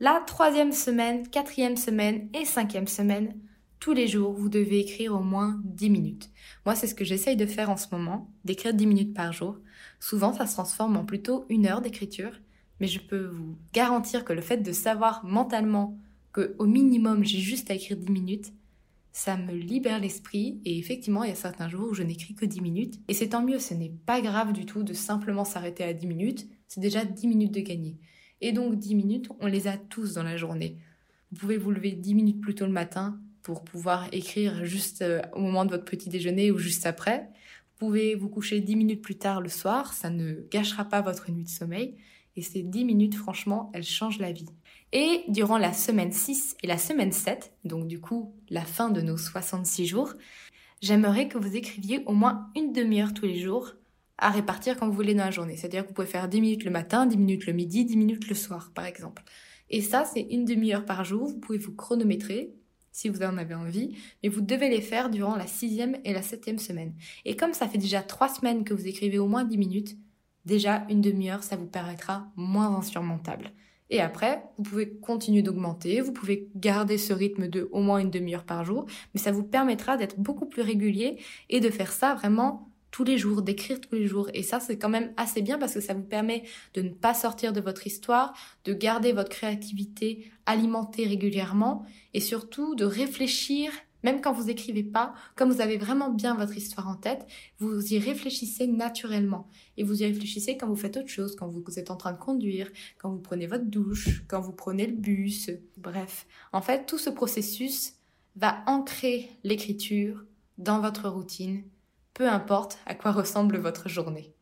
La 0.00 0.22
troisième 0.26 0.72
semaine, 0.72 1.28
quatrième 1.28 1.76
semaine 1.76 2.28
et 2.34 2.44
cinquième 2.44 2.88
semaine, 2.88 3.38
tous 3.80 3.92
les 3.92 4.08
jours, 4.08 4.32
vous 4.32 4.48
devez 4.48 4.80
écrire 4.80 5.14
au 5.14 5.22
moins 5.22 5.60
10 5.64 5.90
minutes. 5.90 6.30
Moi, 6.64 6.74
c'est 6.74 6.86
ce 6.86 6.94
que 6.94 7.04
j'essaye 7.04 7.36
de 7.36 7.46
faire 7.46 7.70
en 7.70 7.76
ce 7.76 7.86
moment, 7.92 8.30
d'écrire 8.44 8.74
10 8.74 8.86
minutes 8.86 9.14
par 9.14 9.32
jour. 9.32 9.58
Souvent, 10.00 10.32
ça 10.32 10.46
se 10.46 10.54
transforme 10.54 10.96
en 10.96 11.04
plutôt 11.04 11.44
une 11.48 11.66
heure 11.66 11.82
d'écriture, 11.82 12.40
mais 12.80 12.86
je 12.86 13.00
peux 13.00 13.26
vous 13.26 13.56
garantir 13.72 14.24
que 14.24 14.32
le 14.32 14.40
fait 14.40 14.58
de 14.58 14.72
savoir 14.72 15.24
mentalement 15.24 15.98
que 16.32 16.54
au 16.58 16.66
minimum 16.66 17.24
j'ai 17.24 17.38
juste 17.38 17.70
à 17.70 17.74
écrire 17.74 17.96
10 17.96 18.10
minutes, 18.10 18.52
ça 19.12 19.36
me 19.36 19.52
libère 19.52 20.00
l'esprit 20.00 20.60
et 20.64 20.76
effectivement 20.78 21.22
il 21.22 21.30
y 21.30 21.32
a 21.32 21.36
certains 21.36 21.68
jours 21.68 21.90
où 21.90 21.94
je 21.94 22.02
n'écris 22.02 22.34
que 22.34 22.44
10 22.44 22.60
minutes 22.60 23.00
et 23.06 23.14
c'est 23.14 23.28
tant 23.28 23.42
mieux, 23.42 23.60
ce 23.60 23.72
n'est 23.72 23.94
pas 24.06 24.20
grave 24.20 24.52
du 24.52 24.66
tout 24.66 24.82
de 24.82 24.92
simplement 24.92 25.44
s'arrêter 25.44 25.84
à 25.84 25.92
10 25.92 26.06
minutes, 26.08 26.48
c'est 26.66 26.80
déjà 26.80 27.04
10 27.04 27.28
minutes 27.28 27.54
de 27.54 27.60
gagner. 27.60 27.96
Et 28.40 28.50
donc 28.50 28.76
10 28.76 28.96
minutes, 28.96 29.28
on 29.38 29.46
les 29.46 29.68
a 29.68 29.78
tous 29.78 30.14
dans 30.14 30.24
la 30.24 30.36
journée. 30.36 30.78
Vous 31.30 31.38
pouvez 31.38 31.56
vous 31.56 31.70
lever 31.70 31.92
10 31.92 32.14
minutes 32.14 32.40
plus 32.40 32.56
tôt 32.56 32.66
le 32.66 32.72
matin 32.72 33.20
pour 33.44 33.62
pouvoir 33.62 34.08
écrire 34.10 34.64
juste 34.64 35.02
euh, 35.02 35.20
au 35.34 35.40
moment 35.40 35.64
de 35.64 35.70
votre 35.70 35.84
petit 35.84 36.08
déjeuner 36.08 36.50
ou 36.50 36.58
juste 36.58 36.86
après. 36.86 37.28
Vous 37.78 37.86
pouvez 37.86 38.16
vous 38.16 38.28
coucher 38.28 38.60
10 38.60 38.74
minutes 38.74 39.02
plus 39.02 39.18
tard 39.18 39.40
le 39.40 39.50
soir, 39.50 39.92
ça 39.92 40.10
ne 40.10 40.46
gâchera 40.50 40.86
pas 40.86 41.02
votre 41.02 41.30
nuit 41.30 41.44
de 41.44 41.48
sommeil. 41.48 41.94
Et 42.36 42.42
ces 42.42 42.62
10 42.62 42.84
minutes, 42.84 43.14
franchement, 43.14 43.70
elles 43.74 43.84
changent 43.84 44.18
la 44.18 44.32
vie. 44.32 44.48
Et 44.92 45.24
durant 45.28 45.58
la 45.58 45.72
semaine 45.72 46.10
6 46.10 46.56
et 46.62 46.66
la 46.66 46.78
semaine 46.78 47.12
7, 47.12 47.52
donc 47.64 47.86
du 47.86 48.00
coup 48.00 48.34
la 48.48 48.64
fin 48.64 48.90
de 48.90 49.00
nos 49.02 49.16
66 49.16 49.86
jours, 49.86 50.14
j'aimerais 50.80 51.28
que 51.28 51.38
vous 51.38 51.54
écriviez 51.54 52.02
au 52.06 52.12
moins 52.12 52.48
une 52.56 52.72
demi-heure 52.72 53.12
tous 53.12 53.26
les 53.26 53.38
jours 53.38 53.74
à 54.16 54.30
répartir 54.30 54.76
quand 54.78 54.88
vous 54.88 54.94
voulez 54.94 55.14
dans 55.14 55.24
la 55.24 55.30
journée. 55.30 55.56
C'est-à-dire 55.56 55.82
que 55.82 55.88
vous 55.88 55.94
pouvez 55.94 56.06
faire 56.06 56.28
10 56.28 56.40
minutes 56.40 56.64
le 56.64 56.70
matin, 56.70 57.04
10 57.04 57.18
minutes 57.18 57.46
le 57.46 57.52
midi, 57.52 57.84
10 57.84 57.96
minutes 57.96 58.28
le 58.28 58.34
soir, 58.34 58.72
par 58.74 58.86
exemple. 58.86 59.22
Et 59.68 59.82
ça, 59.82 60.04
c'est 60.04 60.22
une 60.22 60.44
demi-heure 60.44 60.86
par 60.86 61.04
jour. 61.04 61.26
Vous 61.26 61.38
pouvez 61.38 61.58
vous 61.58 61.74
chronométrer 61.74 62.54
si 62.94 63.08
vous 63.08 63.22
en 63.22 63.36
avez 63.36 63.54
envie, 63.56 63.96
mais 64.22 64.28
vous 64.28 64.40
devez 64.40 64.70
les 64.70 64.80
faire 64.80 65.10
durant 65.10 65.34
la 65.34 65.48
sixième 65.48 65.98
et 66.04 66.12
la 66.12 66.22
septième 66.22 66.60
semaine. 66.60 66.94
Et 67.24 67.34
comme 67.34 67.52
ça 67.52 67.66
fait 67.66 67.76
déjà 67.76 68.02
trois 68.02 68.28
semaines 68.28 68.62
que 68.62 68.72
vous 68.72 68.86
écrivez 68.86 69.18
au 69.18 69.26
moins 69.26 69.42
10 69.42 69.58
minutes, 69.58 69.96
déjà 70.44 70.86
une 70.88 71.00
demi-heure, 71.00 71.42
ça 71.42 71.56
vous 71.56 71.66
paraîtra 71.66 72.30
moins 72.36 72.76
insurmontable. 72.76 73.50
Et 73.90 74.00
après, 74.00 74.44
vous 74.58 74.62
pouvez 74.62 74.88
continuer 74.88 75.42
d'augmenter, 75.42 76.00
vous 76.00 76.12
pouvez 76.12 76.48
garder 76.54 76.96
ce 76.96 77.12
rythme 77.12 77.48
de 77.48 77.68
au 77.72 77.80
moins 77.80 77.98
une 77.98 78.10
demi-heure 78.10 78.44
par 78.44 78.64
jour, 78.64 78.86
mais 79.12 79.20
ça 79.20 79.32
vous 79.32 79.42
permettra 79.42 79.96
d'être 79.96 80.18
beaucoup 80.20 80.46
plus 80.46 80.62
régulier 80.62 81.18
et 81.50 81.58
de 81.58 81.70
faire 81.70 81.90
ça 81.90 82.14
vraiment 82.14 82.70
tous 82.94 83.02
les 83.02 83.18
jours, 83.18 83.42
d'écrire 83.42 83.80
tous 83.80 83.96
les 83.96 84.06
jours. 84.06 84.30
Et 84.34 84.44
ça, 84.44 84.60
c'est 84.60 84.78
quand 84.78 84.88
même 84.88 85.12
assez 85.16 85.42
bien 85.42 85.58
parce 85.58 85.74
que 85.74 85.80
ça 85.80 85.94
vous 85.94 86.04
permet 86.04 86.44
de 86.74 86.82
ne 86.82 86.90
pas 86.90 87.12
sortir 87.12 87.52
de 87.52 87.60
votre 87.60 87.88
histoire, 87.88 88.34
de 88.64 88.72
garder 88.72 89.10
votre 89.10 89.30
créativité 89.30 90.30
alimentée 90.46 91.04
régulièrement 91.04 91.84
et 92.12 92.20
surtout 92.20 92.76
de 92.76 92.84
réfléchir 92.84 93.72
même 94.04 94.20
quand 94.20 94.32
vous 94.32 94.50
écrivez 94.50 94.84
pas, 94.84 95.14
comme 95.34 95.50
vous 95.50 95.62
avez 95.62 95.78
vraiment 95.78 96.10
bien 96.10 96.34
votre 96.34 96.56
histoire 96.58 96.88
en 96.88 96.94
tête, 96.94 97.26
vous 97.58 97.94
y 97.94 97.98
réfléchissez 97.98 98.66
naturellement. 98.66 99.48
Et 99.78 99.82
vous 99.82 100.02
y 100.02 100.04
réfléchissez 100.04 100.58
quand 100.58 100.68
vous 100.68 100.76
faites 100.76 100.98
autre 100.98 101.08
chose, 101.08 101.34
quand 101.36 101.48
vous 101.48 101.64
êtes 101.78 101.90
en 101.90 101.96
train 101.96 102.12
de 102.12 102.18
conduire, 102.18 102.70
quand 102.98 103.08
vous 103.08 103.18
prenez 103.18 103.46
votre 103.46 103.64
douche, 103.64 104.22
quand 104.28 104.42
vous 104.42 104.52
prenez 104.52 104.86
le 104.86 104.92
bus. 104.92 105.50
Bref, 105.78 106.26
en 106.52 106.60
fait, 106.60 106.84
tout 106.84 106.98
ce 106.98 107.08
processus 107.08 107.94
va 108.36 108.62
ancrer 108.66 109.30
l'écriture 109.42 110.22
dans 110.58 110.80
votre 110.80 111.08
routine 111.08 111.64
peu 112.14 112.28
importe 112.28 112.78
à 112.86 112.94
quoi 112.94 113.12
ressemble 113.12 113.58
votre 113.58 113.88
journée. 113.88 114.32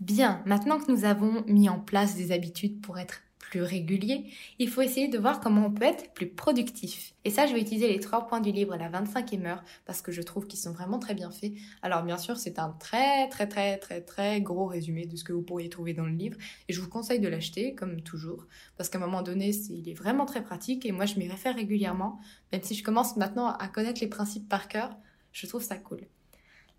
Bien, 0.00 0.42
maintenant 0.46 0.78
que 0.78 0.92
nous 0.92 1.04
avons 1.04 1.42
mis 1.46 1.68
en 1.68 1.78
place 1.78 2.16
des 2.16 2.32
habitudes 2.32 2.80
pour 2.80 2.98
être 2.98 3.22
plus 3.38 3.62
réguliers, 3.62 4.30
il 4.58 4.68
faut 4.68 4.80
essayer 4.80 5.08
de 5.08 5.18
voir 5.18 5.40
comment 5.40 5.66
on 5.66 5.70
peut 5.70 5.84
être 5.84 6.12
plus 6.14 6.28
productif. 6.28 7.14
Et 7.24 7.30
ça, 7.30 7.46
je 7.46 7.52
vais 7.52 7.60
utiliser 7.60 7.88
les 7.88 8.00
trois 8.00 8.26
points 8.26 8.40
du 8.40 8.50
livre 8.50 8.76
La 8.76 8.88
25e 8.90 9.44
heure 9.46 9.62
parce 9.84 10.00
que 10.00 10.10
je 10.10 10.22
trouve 10.22 10.46
qu'ils 10.46 10.58
sont 10.58 10.72
vraiment 10.72 10.98
très 10.98 11.14
bien 11.14 11.30
faits. 11.30 11.52
Alors 11.82 12.02
bien 12.02 12.18
sûr, 12.18 12.36
c'est 12.36 12.58
un 12.58 12.70
très 12.80 13.28
très 13.28 13.46
très 13.46 13.78
très 13.78 14.00
très 14.00 14.40
gros 14.40 14.66
résumé 14.66 15.06
de 15.06 15.16
ce 15.16 15.24
que 15.24 15.32
vous 15.32 15.42
pourriez 15.42 15.68
trouver 15.68 15.92
dans 15.92 16.06
le 16.06 16.12
livre 16.12 16.38
et 16.68 16.72
je 16.72 16.80
vous 16.80 16.88
conseille 16.88 17.20
de 17.20 17.28
l'acheter 17.28 17.74
comme 17.74 18.00
toujours 18.00 18.46
parce 18.76 18.88
qu'à 18.88 18.98
un 18.98 19.02
moment 19.02 19.22
donné, 19.22 19.50
il 19.50 19.88
est 19.88 19.94
vraiment 19.94 20.24
très 20.24 20.42
pratique 20.42 20.86
et 20.86 20.92
moi 20.92 21.04
je 21.04 21.16
m'y 21.16 21.28
réfère 21.28 21.54
régulièrement. 21.54 22.18
Même 22.52 22.62
si 22.62 22.74
je 22.74 22.82
commence 22.82 23.16
maintenant 23.16 23.48
à 23.48 23.68
connaître 23.68 24.00
les 24.00 24.08
principes 24.08 24.48
par 24.48 24.66
cœur, 24.66 24.96
je 25.32 25.46
trouve 25.46 25.62
ça 25.62 25.76
cool. 25.76 26.00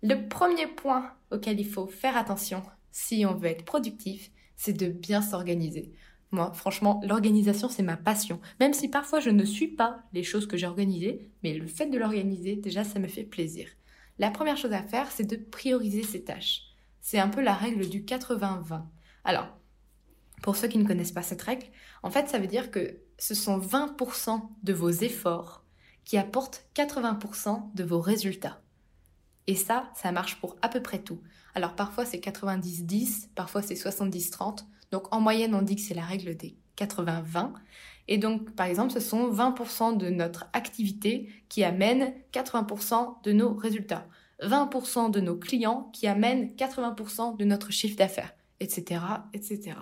Le 0.02 0.28
premier 0.28 0.66
point 0.66 1.12
auquel 1.30 1.60
il 1.60 1.68
faut 1.68 1.86
faire 1.86 2.16
attention 2.16 2.62
si 2.90 3.24
on 3.26 3.34
veut 3.34 3.48
être 3.48 3.64
productif, 3.64 4.30
c'est 4.56 4.72
de 4.72 4.88
bien 4.88 5.20
s'organiser. 5.20 5.92
Moi, 6.30 6.52
franchement, 6.52 7.00
l'organisation, 7.04 7.68
c'est 7.68 7.82
ma 7.82 7.96
passion. 7.96 8.40
Même 8.60 8.74
si 8.74 8.88
parfois 8.88 9.20
je 9.20 9.30
ne 9.30 9.44
suis 9.44 9.68
pas 9.68 10.00
les 10.12 10.22
choses 10.22 10.46
que 10.46 10.56
j'ai 10.56 10.66
organisées, 10.66 11.30
mais 11.42 11.54
le 11.54 11.66
fait 11.66 11.86
de 11.86 11.98
l'organiser, 11.98 12.56
déjà, 12.56 12.84
ça 12.84 12.98
me 12.98 13.08
fait 13.08 13.24
plaisir. 13.24 13.68
La 14.18 14.30
première 14.30 14.56
chose 14.56 14.72
à 14.72 14.82
faire, 14.82 15.10
c'est 15.10 15.28
de 15.28 15.36
prioriser 15.36 16.02
ses 16.02 16.24
tâches. 16.24 16.62
C'est 17.00 17.18
un 17.18 17.28
peu 17.28 17.40
la 17.40 17.54
règle 17.54 17.88
du 17.88 18.00
80-20. 18.00 18.82
Alors, 19.24 19.48
pour 20.42 20.56
ceux 20.56 20.68
qui 20.68 20.78
ne 20.78 20.86
connaissent 20.86 21.12
pas 21.12 21.22
cette 21.22 21.42
règle, 21.42 21.66
en 22.02 22.10
fait, 22.10 22.28
ça 22.28 22.38
veut 22.38 22.46
dire 22.46 22.70
que 22.70 23.00
ce 23.18 23.34
sont 23.34 23.58
20% 23.58 24.42
de 24.62 24.72
vos 24.72 24.90
efforts 24.90 25.64
qui 26.04 26.18
apportent 26.18 26.66
80% 26.74 27.74
de 27.74 27.84
vos 27.84 28.00
résultats. 28.00 28.60
Et 29.46 29.56
ça, 29.56 29.90
ça 29.94 30.12
marche 30.12 30.36
pour 30.36 30.56
à 30.62 30.68
peu 30.68 30.82
près 30.82 30.98
tout. 30.98 31.20
Alors 31.54 31.74
parfois 31.74 32.04
c'est 32.04 32.18
90-10, 32.18 33.28
parfois 33.34 33.62
c'est 33.62 33.74
70-30. 33.74 34.64
Donc 34.90 35.12
en 35.14 35.20
moyenne, 35.20 35.54
on 35.54 35.62
dit 35.62 35.76
que 35.76 35.82
c'est 35.82 35.94
la 35.94 36.04
règle 36.04 36.36
des 36.36 36.56
80-20. 36.78 37.52
Et 38.06 38.18
donc, 38.18 38.50
par 38.54 38.66
exemple, 38.66 38.92
ce 38.92 39.00
sont 39.00 39.30
20% 39.30 39.96
de 39.96 40.10
notre 40.10 40.46
activité 40.52 41.28
qui 41.48 41.64
amène 41.64 42.12
80% 42.32 43.22
de 43.22 43.32
nos 43.32 43.54
résultats. 43.54 44.06
20% 44.42 45.10
de 45.10 45.20
nos 45.20 45.36
clients 45.36 45.90
qui 45.92 46.06
amènent 46.06 46.54
80% 46.54 47.36
de 47.36 47.44
notre 47.44 47.70
chiffre 47.70 47.96
d'affaires, 47.96 48.34
etc., 48.60 49.00
etc. 49.32 49.76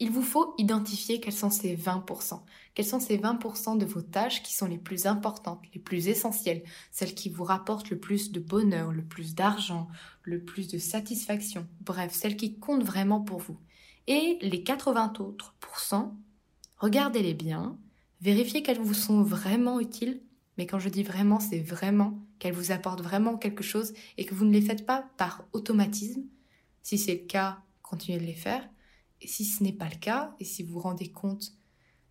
Il 0.00 0.10
vous 0.10 0.22
faut 0.22 0.54
identifier 0.58 1.20
quels 1.20 1.34
sont 1.34 1.50
ces 1.50 1.76
20%. 1.76 2.40
Quels 2.74 2.86
sont 2.86 3.00
ces 3.00 3.18
20% 3.18 3.76
de 3.76 3.84
vos 3.84 4.00
tâches 4.00 4.42
qui 4.42 4.54
sont 4.54 4.66
les 4.66 4.78
plus 4.78 5.06
importantes, 5.06 5.62
les 5.74 5.80
plus 5.80 6.08
essentielles, 6.08 6.62
celles 6.90 7.14
qui 7.14 7.28
vous 7.28 7.44
rapportent 7.44 7.90
le 7.90 7.98
plus 7.98 8.32
de 8.32 8.40
bonheur, 8.40 8.92
le 8.92 9.04
plus 9.04 9.34
d'argent, 9.34 9.88
le 10.22 10.42
plus 10.42 10.68
de 10.68 10.78
satisfaction, 10.78 11.68
bref, 11.82 12.12
celles 12.14 12.36
qui 12.36 12.58
comptent 12.58 12.82
vraiment 12.82 13.20
pour 13.20 13.38
vous. 13.38 13.58
Et 14.06 14.38
les 14.40 14.62
80 14.62 15.12
autres 15.20 15.54
regardez-les 16.80 17.34
bien, 17.34 17.78
vérifiez 18.20 18.62
qu'elles 18.62 18.80
vous 18.80 18.94
sont 18.94 19.22
vraiment 19.22 19.80
utiles, 19.80 20.22
mais 20.56 20.66
quand 20.66 20.78
je 20.78 20.88
dis 20.88 21.02
vraiment, 21.02 21.40
c'est 21.40 21.60
vraiment 21.60 22.18
qu'elles 22.38 22.54
vous 22.54 22.72
apportent 22.72 23.02
vraiment 23.02 23.36
quelque 23.36 23.62
chose 23.62 23.92
et 24.16 24.24
que 24.24 24.34
vous 24.34 24.44
ne 24.44 24.52
les 24.52 24.62
faites 24.62 24.86
pas 24.86 25.04
par 25.16 25.44
automatisme. 25.52 26.22
Si 26.82 26.98
c'est 26.98 27.14
le 27.14 27.26
cas, 27.26 27.60
continuez 27.82 28.18
de 28.18 28.24
les 28.24 28.34
faire. 28.34 28.66
Si 29.24 29.44
ce 29.44 29.62
n'est 29.62 29.72
pas 29.72 29.88
le 29.88 29.98
cas, 29.98 30.34
et 30.40 30.44
si 30.44 30.62
vous 30.62 30.74
vous 30.74 30.80
rendez 30.80 31.10
compte 31.10 31.52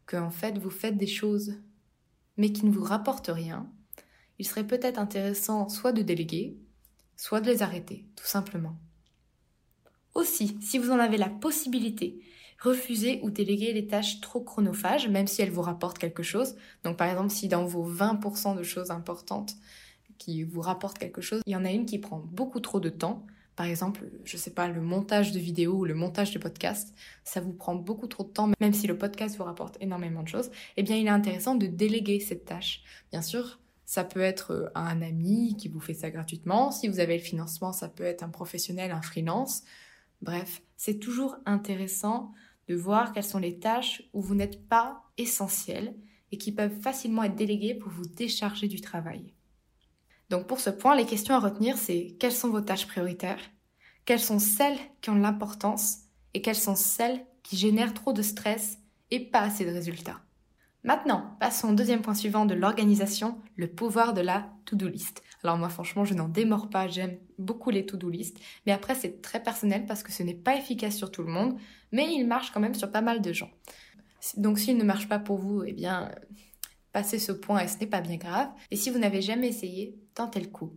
que 0.06 0.18
en 0.18 0.32
fait 0.32 0.58
vous 0.58 0.70
faites 0.70 0.98
des 0.98 1.08
choses 1.08 1.56
mais 2.38 2.54
qui 2.54 2.66
ne 2.66 2.72
vous 2.72 2.84
rapportent 2.84 3.32
rien, 3.34 3.70
il 4.40 4.48
serait 4.48 4.66
peut-être 4.66 4.98
intéressant 4.98 5.68
soit 5.68 5.92
de 5.92 6.02
déléguer, 6.02 6.58
soit 7.18 7.42
de 7.42 7.52
les 7.52 7.62
arrêter, 7.62 8.06
tout 8.16 8.26
simplement. 8.26 8.78
Aussi, 10.16 10.58
si 10.62 10.80
vous 10.80 10.92
en 10.92 11.00
avez 11.00 11.18
la 11.18 11.30
possibilité, 11.30 12.22
refusez 12.60 13.20
ou 13.24 13.30
déléguez 13.30 13.74
les 13.74 13.88
tâches 13.88 14.22
trop 14.22 14.42
chronophages, 14.42 15.10
même 15.10 15.28
si 15.28 15.42
elles 15.42 15.52
vous 15.52 15.62
rapportent 15.62 16.00
quelque 16.00 16.24
chose. 16.24 16.56
Donc 16.84 16.98
par 16.98 17.10
exemple, 17.10 17.30
si 17.30 17.48
dans 17.50 17.66
vos 17.66 17.90
20% 17.92 18.58
de 18.58 18.64
choses 18.64 18.92
importantes 18.92 19.56
qui 20.18 20.44
vous 20.44 20.62
rapportent 20.62 20.98
quelque 20.98 21.22
chose, 21.22 21.42
il 21.46 21.52
y 21.52 21.56
en 21.56 21.66
a 21.66 21.72
une 21.72 21.86
qui 21.86 22.00
prend 22.00 22.20
beaucoup 22.20 22.60
trop 22.62 22.80
de 22.80 22.90
temps, 22.90 23.26
par 23.60 23.68
exemple, 23.68 24.10
je 24.24 24.38
sais 24.38 24.54
pas, 24.54 24.70
le 24.70 24.80
montage 24.80 25.34
de 25.34 25.40
vidéos 25.40 25.80
ou 25.80 25.84
le 25.84 25.94
montage 25.94 26.32
de 26.32 26.40
podcast, 26.40 26.96
ça 27.26 27.42
vous 27.42 27.52
prend 27.52 27.76
beaucoup 27.76 28.08
trop 28.08 28.24
de 28.24 28.30
temps, 28.30 28.50
même 28.62 28.72
si 28.72 28.88
le 28.88 28.98
podcast 28.98 29.36
vous 29.36 29.44
rapporte 29.44 29.76
énormément 29.82 30.24
de 30.24 30.30
choses, 30.30 30.50
eh 30.78 30.82
bien, 30.82 30.96
il 30.96 31.08
est 31.08 31.10
intéressant 31.10 31.56
de 31.56 31.68
déléguer 31.68 32.22
cette 32.22 32.46
tâche. 32.46 32.84
Bien 33.12 33.22
sûr, 33.22 33.60
ça 33.84 34.06
peut 34.06 34.22
être 34.22 34.52
euh, 34.52 34.70
un 34.76 35.02
ami 35.02 35.58
qui 35.58 35.68
vous 35.68 35.82
fait 35.82 35.94
ça 35.94 36.10
gratuitement. 36.10 36.72
Si 36.72 36.88
vous 36.88 37.02
avez 37.02 37.18
le 37.18 37.22
financement, 37.22 37.74
ça 37.74 37.90
peut 37.90 38.06
être 38.06 38.24
un 38.24 38.30
professionnel, 38.30 38.92
un 38.92 39.02
freelance. 39.02 39.64
Bref, 40.22 40.62
c'est 40.78 40.98
toujours 40.98 41.36
intéressant 41.46 42.32
de 42.70 42.76
voir 42.76 43.12
quelles 43.12 43.26
sont 43.26 43.40
les 43.40 43.60
tâches 43.60 44.04
où 44.14 44.22
vous 44.22 44.36
n'êtes 44.36 44.70
pas 44.70 45.04
essentiel 45.18 45.98
et 46.32 46.38
qui 46.38 46.54
peuvent 46.54 46.80
facilement 46.80 47.24
être 47.24 47.36
déléguées 47.36 47.76
pour 47.76 47.92
vous 47.92 48.08
décharger 48.08 48.70
du 48.70 48.80
travail. 48.80 49.34
Donc 50.30 50.48
pour 50.48 50.60
ce 50.60 50.70
point, 50.70 50.96
les 50.96 51.06
questions 51.06 51.36
à 51.36 51.40
retenir, 51.40 51.78
c'est 51.78 52.16
quelles 52.20 52.32
sont 52.32 52.50
vos 52.50 52.62
tâches 52.62 52.88
prioritaires, 52.88 53.40
quelles 54.06 54.20
sont 54.20 54.40
celles 54.40 54.78
qui 55.02 55.10
ont 55.10 55.16
l'importance? 55.16 56.00
Et 56.34 56.42
quelles 56.42 56.56
sont 56.56 56.76
celles 56.76 57.26
qui 57.42 57.58
génèrent 57.58 57.94
trop 57.94 58.14
de 58.14 58.22
stress 58.22 58.78
et 59.10 59.20
pas 59.20 59.42
assez 59.42 59.66
de 59.66 59.72
résultats? 59.72 60.22
Maintenant, 60.84 61.36
passons 61.40 61.72
au 61.72 61.76
deuxième 61.76 62.02
point 62.02 62.14
suivant 62.14 62.46
de 62.46 62.54
l'organisation, 62.54 63.40
le 63.56 63.68
pouvoir 63.68 64.14
de 64.14 64.22
la 64.22 64.50
to-do 64.66 64.88
list. 64.88 65.22
Alors 65.44 65.58
moi 65.58 65.70
franchement, 65.70 66.06
je 66.06 66.14
n'en 66.14 66.30
démords 66.30 66.70
pas, 66.70 66.88
j'aime 66.88 67.18
beaucoup 67.38 67.70
les 67.70 67.86
to-do 67.86 68.10
list, 68.10 68.40
mais 68.66 68.72
après 68.72 68.96
c'est 68.96 69.22
très 69.22 69.44
personnel 69.44 69.86
parce 69.86 70.04
que 70.04 70.12
ce 70.12 70.24
n'est 70.24 70.34
pas 70.34 70.56
efficace 70.56 70.96
sur 70.96 71.12
tout 71.12 71.24
le 71.24 71.32
monde, 71.32 71.58
mais 71.92 72.14
il 72.14 72.26
marche 72.26 72.52
quand 72.52 72.60
même 72.60 72.76
sur 72.76 72.92
pas 72.92 73.02
mal 73.02 73.22
de 73.22 73.34
gens. 73.34 73.50
Donc 74.38 74.60
s'il 74.60 74.78
ne 74.78 74.84
marche 74.84 75.10
pas 75.10 75.20
pour 75.20 75.38
vous, 75.38 75.64
eh 75.64 75.74
bien 75.74 76.12
Passez 76.92 77.20
ce 77.20 77.32
point 77.32 77.60
et 77.60 77.68
ce 77.68 77.78
n'est 77.80 77.88
pas 77.88 78.02
bien 78.02 78.18
grave. 78.18 78.50
Et 78.72 78.76
si 78.76 78.90
vous 78.90 79.00
n'avez 79.00 79.22
jamais 79.22 79.48
essayé, 79.48 80.00
tentez 80.16 80.40
le 80.40 80.48
coup. 80.48 80.74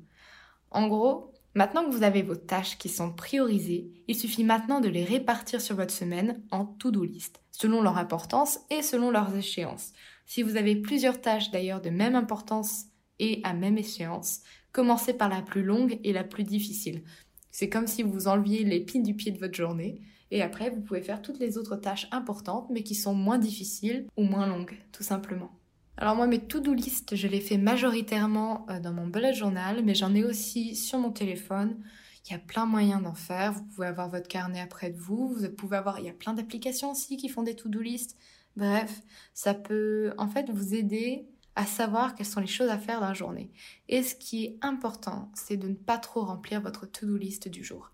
En 0.71 0.89
gros, 0.89 1.33
maintenant 1.55 1.85
que 1.85 1.95
vous 1.95 2.03
avez 2.03 2.23
vos 2.23 2.37
tâches 2.37 2.79
qui 2.79 2.89
sont 2.89 3.13
priorisées, 3.13 3.91
il 4.09 4.17
suffit 4.17 4.45
maintenant 4.45 4.81
de 4.81 4.89
les 4.89 5.05
répartir 5.05 5.61
sur 5.61 5.77
votre 5.77 5.95
semaine 5.95 6.43
en 6.51 6.67
to-do 6.67 7.05
list, 7.05 7.41
selon 7.51 7.83
leur 7.83 7.99
importance 7.99 8.61
et 8.71 8.83
selon 8.83 9.11
leurs 9.11 9.35
échéances. 9.37 9.93
Si 10.27 10.43
vous 10.43 10.57
avez 10.57 10.77
plusieurs 10.77 11.21
tâches 11.21 11.51
d'ailleurs 11.51 11.81
de 11.81 11.91
même 11.91 12.15
importance 12.15 12.87
et 13.19 13.41
à 13.45 13.55
même 13.55 13.79
échéance, 13.79 14.41
commencez 14.73 15.15
par 15.15 15.29
la 15.29 15.43
plus 15.43 15.63
longue 15.63 15.99
et 16.05 16.13
la 16.13 16.25
plus 16.25 16.45
difficile. 16.45 17.05
C'est 17.51 17.69
comme 17.69 17.87
si 17.87 18.03
vous 18.03 18.29
enleviez 18.29 18.65
l'épine 18.65 19.03
du 19.03 19.15
pied 19.15 19.31
de 19.31 19.39
votre 19.39 19.55
journée 19.55 20.01
et 20.31 20.43
après 20.43 20.71
vous 20.71 20.81
pouvez 20.81 21.03
faire 21.03 21.21
toutes 21.21 21.39
les 21.39 21.59
autres 21.59 21.77
tâches 21.77 22.09
importantes 22.11 22.69
mais 22.71 22.83
qui 22.83 22.95
sont 22.95 23.15
moins 23.15 23.39
difficiles 23.39 24.07
ou 24.17 24.25
moins 24.25 24.47
longues, 24.47 24.79
tout 24.91 25.03
simplement. 25.03 25.51
Alors 25.99 26.17
moi, 26.17 26.27
mes 26.27 26.39
to-do 26.39 26.73
list, 26.73 27.17
je 27.17 27.29
les 27.29 27.41
fais 27.41 27.59
majoritairement 27.59 28.67
euh, 28.71 28.81
dans 28.81 28.93
mon 28.93 29.07
bullet 29.07 29.35
journal, 29.35 29.83
mais 29.85 29.95
j'en 29.95 30.15
ai 30.15 30.25
aussi 30.25 30.75
sur 30.75 30.99
mon 30.99 31.13
téléphone. 31.13 31.83
Il 32.27 32.33
y 32.33 32.35
a 32.35 32.39
plein 32.39 32.67
de 32.67 32.71
moyens 32.71 33.03
d'en 33.03 33.15
faire. 33.15 33.53
Vous 33.53 33.65
pouvez 33.65 33.89
avoir 33.89 34.09
votre 34.09 34.29
carnet 34.29 34.61
après 34.61 34.91
de 34.91 34.99
vous. 34.99 35.29
Vous 35.29 35.49
pouvez 35.51 35.77
avoir, 35.77 35.99
il 35.99 36.07
y 36.07 36.09
a 36.09 36.15
plein 36.15 36.33
d'applications 36.33 36.93
aussi 36.93 37.17
qui 37.17 37.29
font 37.29 37.43
des 37.43 37.57
to-do 37.57 37.81
list. 37.81 38.17
Bref, 38.57 39.03
ça 39.35 39.55
peut 39.55 40.15
en 40.19 40.29
fait 40.29 40.49
vous 40.51 40.75
aider 40.75 41.27
à 41.57 41.67
savoir 41.67 42.15
quelles 42.15 42.27
sont 42.27 42.41
les 42.41 42.47
choses 42.47 42.71
à 42.71 42.79
faire 42.79 43.01
dans 43.01 43.09
la 43.09 43.15
journée. 43.15 43.51
Et 43.89 44.03
ce 44.03 44.15
qui 44.15 44.45
est 44.45 44.59
important, 44.63 45.31
c'est 45.35 45.59
de 45.59 45.69
ne 45.69 45.75
pas 45.75 45.99
trop 45.99 46.25
remplir 46.25 46.63
votre 46.63 46.87
to-do 46.87 47.17
list 47.17 47.49
du 47.49 47.63
jour. 47.63 47.91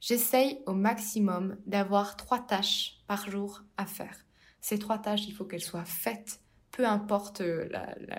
J'essaye 0.00 0.60
au 0.66 0.74
maximum 0.74 1.56
d'avoir 1.66 2.16
trois 2.16 2.40
tâches 2.40 3.02
par 3.08 3.28
jour 3.28 3.62
à 3.76 3.86
faire. 3.86 4.26
Ces 4.60 4.78
trois 4.78 4.98
tâches, 4.98 5.26
il 5.26 5.34
faut 5.34 5.44
qu'elles 5.44 5.62
soient 5.62 5.84
faites 5.84 6.41
peu 6.72 6.86
importe 6.86 7.42
euh, 7.42 7.68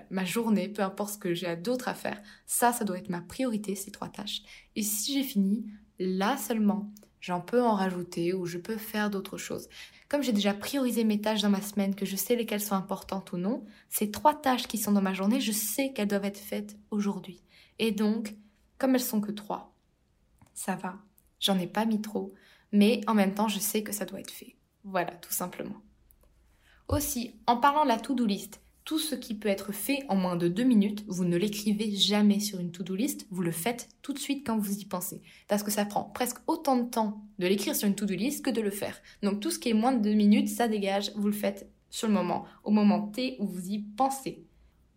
ma 0.09 0.23
journée, 0.25 0.69
peu 0.69 0.83
importe 0.83 1.15
ce 1.15 1.17
que 1.17 1.33
j'ai 1.33 1.55
d'autres 1.57 1.89
à 1.89 1.93
faire, 1.93 2.21
ça, 2.45 2.71
ça 2.71 2.85
doit 2.85 2.99
être 2.99 3.09
ma 3.09 3.21
priorité, 3.21 3.75
ces 3.75 3.91
trois 3.91 4.09
tâches. 4.09 4.43
Et 4.75 4.83
si 4.83 5.13
j'ai 5.13 5.23
fini, 5.23 5.65
là 5.99 6.37
seulement, 6.37 6.91
j'en 7.19 7.41
peux 7.41 7.61
en 7.61 7.73
rajouter 7.73 8.33
ou 8.33 8.45
je 8.45 8.59
peux 8.59 8.77
faire 8.77 9.09
d'autres 9.09 9.37
choses. 9.37 9.67
Comme 10.07 10.21
j'ai 10.21 10.33
déjà 10.33 10.53
priorisé 10.53 11.03
mes 11.03 11.19
tâches 11.19 11.41
dans 11.41 11.49
ma 11.49 11.61
semaine, 11.61 11.95
que 11.95 12.05
je 12.05 12.15
sais 12.15 12.35
lesquelles 12.35 12.61
sont 12.61 12.75
importantes 12.75 13.33
ou 13.33 13.37
non, 13.37 13.65
ces 13.89 14.11
trois 14.11 14.39
tâches 14.39 14.67
qui 14.67 14.77
sont 14.77 14.91
dans 14.91 15.01
ma 15.01 15.13
journée, 15.13 15.41
je 15.41 15.51
sais 15.51 15.91
qu'elles 15.91 16.07
doivent 16.07 16.25
être 16.25 16.37
faites 16.37 16.77
aujourd'hui. 16.91 17.41
Et 17.79 17.91
donc, 17.91 18.35
comme 18.77 18.93
elles 18.93 19.01
sont 19.01 19.21
que 19.21 19.31
trois, 19.31 19.73
ça 20.53 20.75
va. 20.75 20.99
J'en 21.39 21.57
ai 21.57 21.67
pas 21.67 21.85
mis 21.85 22.01
trop, 22.01 22.33
mais 22.71 23.01
en 23.07 23.15
même 23.15 23.33
temps, 23.33 23.47
je 23.47 23.59
sais 23.59 23.81
que 23.81 23.91
ça 23.91 24.05
doit 24.05 24.19
être 24.19 24.31
fait. 24.31 24.55
Voilà, 24.83 25.11
tout 25.13 25.33
simplement. 25.33 25.81
Aussi, 26.87 27.35
en 27.47 27.57
parlant 27.57 27.83
de 27.83 27.89
la 27.89 27.97
to-do 27.97 28.25
list, 28.25 28.61
tout 28.85 28.99
ce 28.99 29.15
qui 29.15 29.33
peut 29.35 29.49
être 29.49 29.71
fait 29.71 30.03
en 30.09 30.15
moins 30.15 30.35
de 30.35 30.49
deux 30.49 30.63
minutes, 30.63 31.05
vous 31.07 31.23
ne 31.23 31.37
l'écrivez 31.37 31.95
jamais 31.95 32.41
sur 32.41 32.59
une 32.59 32.71
to-do 32.71 32.95
list, 32.95 33.25
vous 33.31 33.41
le 33.41 33.51
faites 33.51 33.87
tout 34.01 34.11
de 34.11 34.19
suite 34.19 34.45
quand 34.45 34.57
vous 34.57 34.77
y 34.77 34.85
pensez. 34.85 35.21
Parce 35.47 35.63
que 35.63 35.71
ça 35.71 35.85
prend 35.85 36.03
presque 36.03 36.39
autant 36.47 36.75
de 36.75 36.89
temps 36.89 37.23
de 37.39 37.47
l'écrire 37.47 37.75
sur 37.75 37.87
une 37.87 37.95
to-do 37.95 38.13
list 38.13 38.43
que 38.43 38.49
de 38.49 38.61
le 38.61 38.71
faire. 38.71 38.99
Donc 39.21 39.39
tout 39.39 39.51
ce 39.51 39.59
qui 39.59 39.69
est 39.69 39.73
moins 39.73 39.93
de 39.93 40.01
deux 40.01 40.13
minutes, 40.13 40.49
ça 40.49 40.67
dégage, 40.67 41.13
vous 41.15 41.27
le 41.27 41.33
faites 41.33 41.69
sur 41.89 42.07
le 42.07 42.13
moment, 42.13 42.45
au 42.63 42.71
moment 42.71 43.07
T 43.07 43.37
où 43.39 43.47
vous 43.47 43.69
y 43.69 43.79
pensez. 43.79 44.43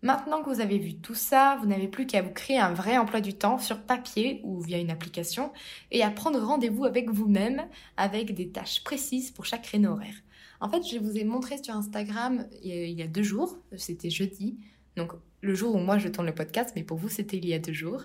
Maintenant 0.02 0.43
que 0.43 0.50
vous 0.50 0.61
avez 0.61 0.78
vu 0.78 0.97
tout 0.97 1.14
ça, 1.14 1.57
vous 1.61 1.66
n'avez 1.66 1.88
plus 1.88 2.07
qu'à 2.07 2.23
vous 2.23 2.33
créer 2.33 2.59
un 2.59 2.73
vrai 2.73 2.99
emploi 2.99 3.21
du 3.21 3.35
temps 3.35 3.59
sur 3.59 3.83
papier 3.83 4.40
ou 4.45 4.61
via 4.61 4.78
une 4.78 4.90
application 4.90 5.52
et 5.90 6.02
à 6.02 6.11
prendre 6.11 6.38
rendez-vous 6.38 6.85
avec 6.85 7.11
vous-même 7.11 7.66
avec 7.97 8.35
des 8.35 8.50
tâches 8.50 8.83
précises 8.85 9.31
pour 9.31 9.47
chaque 9.47 9.62
créneau 9.62 9.93
horaire. 9.93 10.14
En 10.60 10.68
fait, 10.68 10.82
je 10.82 10.98
vous 10.98 11.16
ai 11.16 11.25
montré 11.25 11.62
sur 11.62 11.75
Instagram 11.75 12.46
il 12.62 12.90
y 12.90 13.02
a 13.02 13.06
deux 13.06 13.22
jours, 13.22 13.58
c'était 13.76 14.10
jeudi, 14.10 14.58
donc 14.96 15.12
le 15.42 15.54
jour 15.54 15.75
où 15.75 15.78
moi 15.78 15.98
je 15.98 16.08
tourne 16.08 16.26
le 16.26 16.34
podcast, 16.34 16.72
mais 16.76 16.82
pour 16.82 16.96
vous 16.96 17.08
c'était 17.08 17.36
il 17.36 17.46
y 17.46 17.54
a 17.54 17.58
deux 17.58 17.72
jours, 17.72 18.04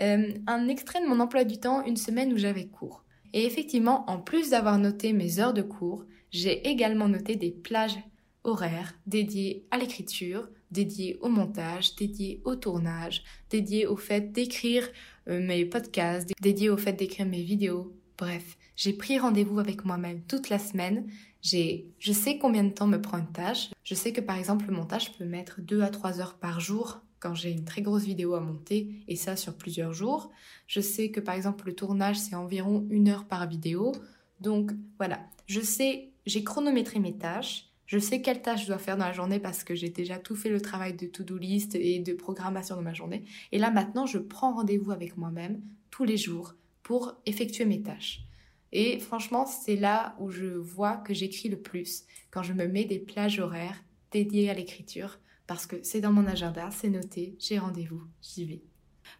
euh, 0.00 0.32
un 0.46 0.68
extrait 0.68 1.00
de 1.00 1.06
mon 1.06 1.20
emploi 1.20 1.44
du 1.44 1.58
temps, 1.58 1.84
une 1.84 1.96
semaine 1.96 2.32
où 2.32 2.38
j'avais 2.38 2.66
cours. 2.66 3.04
Et 3.32 3.44
effectivement, 3.46 4.08
en 4.08 4.18
plus 4.18 4.50
d'avoir 4.50 4.78
noté 4.78 5.12
mes 5.12 5.38
heures 5.40 5.54
de 5.54 5.62
cours, 5.62 6.04
j'ai 6.30 6.68
également 6.68 7.08
noté 7.08 7.36
des 7.36 7.50
plages 7.50 7.98
horaires 8.44 8.94
dédiées 9.06 9.66
à 9.70 9.78
l'écriture, 9.78 10.48
dédié 10.70 11.18
au 11.20 11.28
montage, 11.28 11.94
dédié 11.96 12.42
au 12.44 12.56
tournage, 12.56 13.22
dédié 13.50 13.86
au 13.86 13.96
fait 13.96 14.32
d'écrire 14.32 14.88
euh, 15.28 15.40
mes 15.40 15.64
podcasts, 15.64 16.30
dédié 16.40 16.70
au 16.70 16.76
fait 16.76 16.92
d'écrire 16.92 17.26
mes 17.26 17.42
vidéos. 17.42 17.96
Bref, 18.18 18.56
j'ai 18.76 18.92
pris 18.92 19.18
rendez-vous 19.18 19.58
avec 19.58 19.84
moi-même 19.84 20.22
toute 20.28 20.48
la 20.48 20.58
semaine. 20.58 21.06
Je 21.44 22.12
sais 22.12 22.38
combien 22.38 22.64
de 22.64 22.70
temps 22.70 22.86
me 22.86 23.00
prend 23.00 23.18
une 23.18 23.30
tâche. 23.30 23.70
Je 23.84 23.94
sais 23.94 24.12
que 24.12 24.22
par 24.22 24.38
exemple 24.38 24.66
le 24.66 24.72
montage 24.72 25.12
peut 25.12 25.26
mettre 25.26 25.60
2 25.60 25.82
à 25.82 25.88
3 25.88 26.20
heures 26.20 26.34
par 26.34 26.58
jour 26.58 27.02
quand 27.20 27.34
j'ai 27.34 27.50
une 27.50 27.64
très 27.64 27.82
grosse 27.82 28.04
vidéo 28.04 28.34
à 28.34 28.40
monter 28.40 29.02
et 29.08 29.16
ça 29.16 29.36
sur 29.36 29.54
plusieurs 29.54 29.92
jours. 29.92 30.30
Je 30.66 30.80
sais 30.80 31.10
que 31.10 31.20
par 31.20 31.34
exemple 31.34 31.66
le 31.66 31.74
tournage 31.74 32.16
c'est 32.16 32.34
environ 32.34 32.86
une 32.90 33.08
heure 33.08 33.26
par 33.26 33.46
vidéo. 33.46 33.92
Donc 34.40 34.72
voilà, 34.98 35.20
je 35.46 35.60
sais, 35.60 36.10
j'ai 36.24 36.44
chronométré 36.44 36.98
mes 36.98 37.16
tâches. 37.16 37.68
Je 37.86 37.98
sais 37.98 38.22
quelles 38.22 38.40
tâches 38.40 38.62
je 38.62 38.68
dois 38.68 38.78
faire 38.78 38.96
dans 38.96 39.04
la 39.04 39.12
journée 39.12 39.38
parce 39.38 39.64
que 39.64 39.74
j'ai 39.74 39.90
déjà 39.90 40.18
tout 40.18 40.36
fait 40.36 40.48
le 40.48 40.62
travail 40.62 40.94
de 40.94 41.06
to-do 41.06 41.36
list 41.36 41.74
et 41.74 41.98
de 41.98 42.14
programmation 42.14 42.76
de 42.76 42.80
ma 42.80 42.94
journée. 42.94 43.24
Et 43.52 43.58
là 43.58 43.70
maintenant, 43.70 44.06
je 44.06 44.16
prends 44.16 44.54
rendez-vous 44.54 44.92
avec 44.92 45.18
moi-même 45.18 45.60
tous 45.90 46.04
les 46.04 46.16
jours 46.16 46.54
pour 46.82 47.14
effectuer 47.26 47.66
mes 47.66 47.82
tâches. 47.82 48.24
Et 48.76 48.98
franchement, 48.98 49.46
c'est 49.46 49.76
là 49.76 50.16
où 50.18 50.30
je 50.30 50.46
vois 50.46 50.96
que 50.96 51.14
j'écris 51.14 51.48
le 51.48 51.60
plus, 51.60 52.02
quand 52.32 52.42
je 52.42 52.52
me 52.52 52.66
mets 52.66 52.84
des 52.84 52.98
plages 52.98 53.38
horaires 53.38 53.84
dédiées 54.10 54.50
à 54.50 54.54
l'écriture, 54.54 55.20
parce 55.46 55.64
que 55.64 55.76
c'est 55.84 56.00
dans 56.00 56.12
mon 56.12 56.26
agenda, 56.26 56.68
c'est 56.72 56.90
noté, 56.90 57.36
j'ai 57.38 57.58
rendez-vous, 57.58 58.02
j'y 58.20 58.44
vais. 58.44 58.62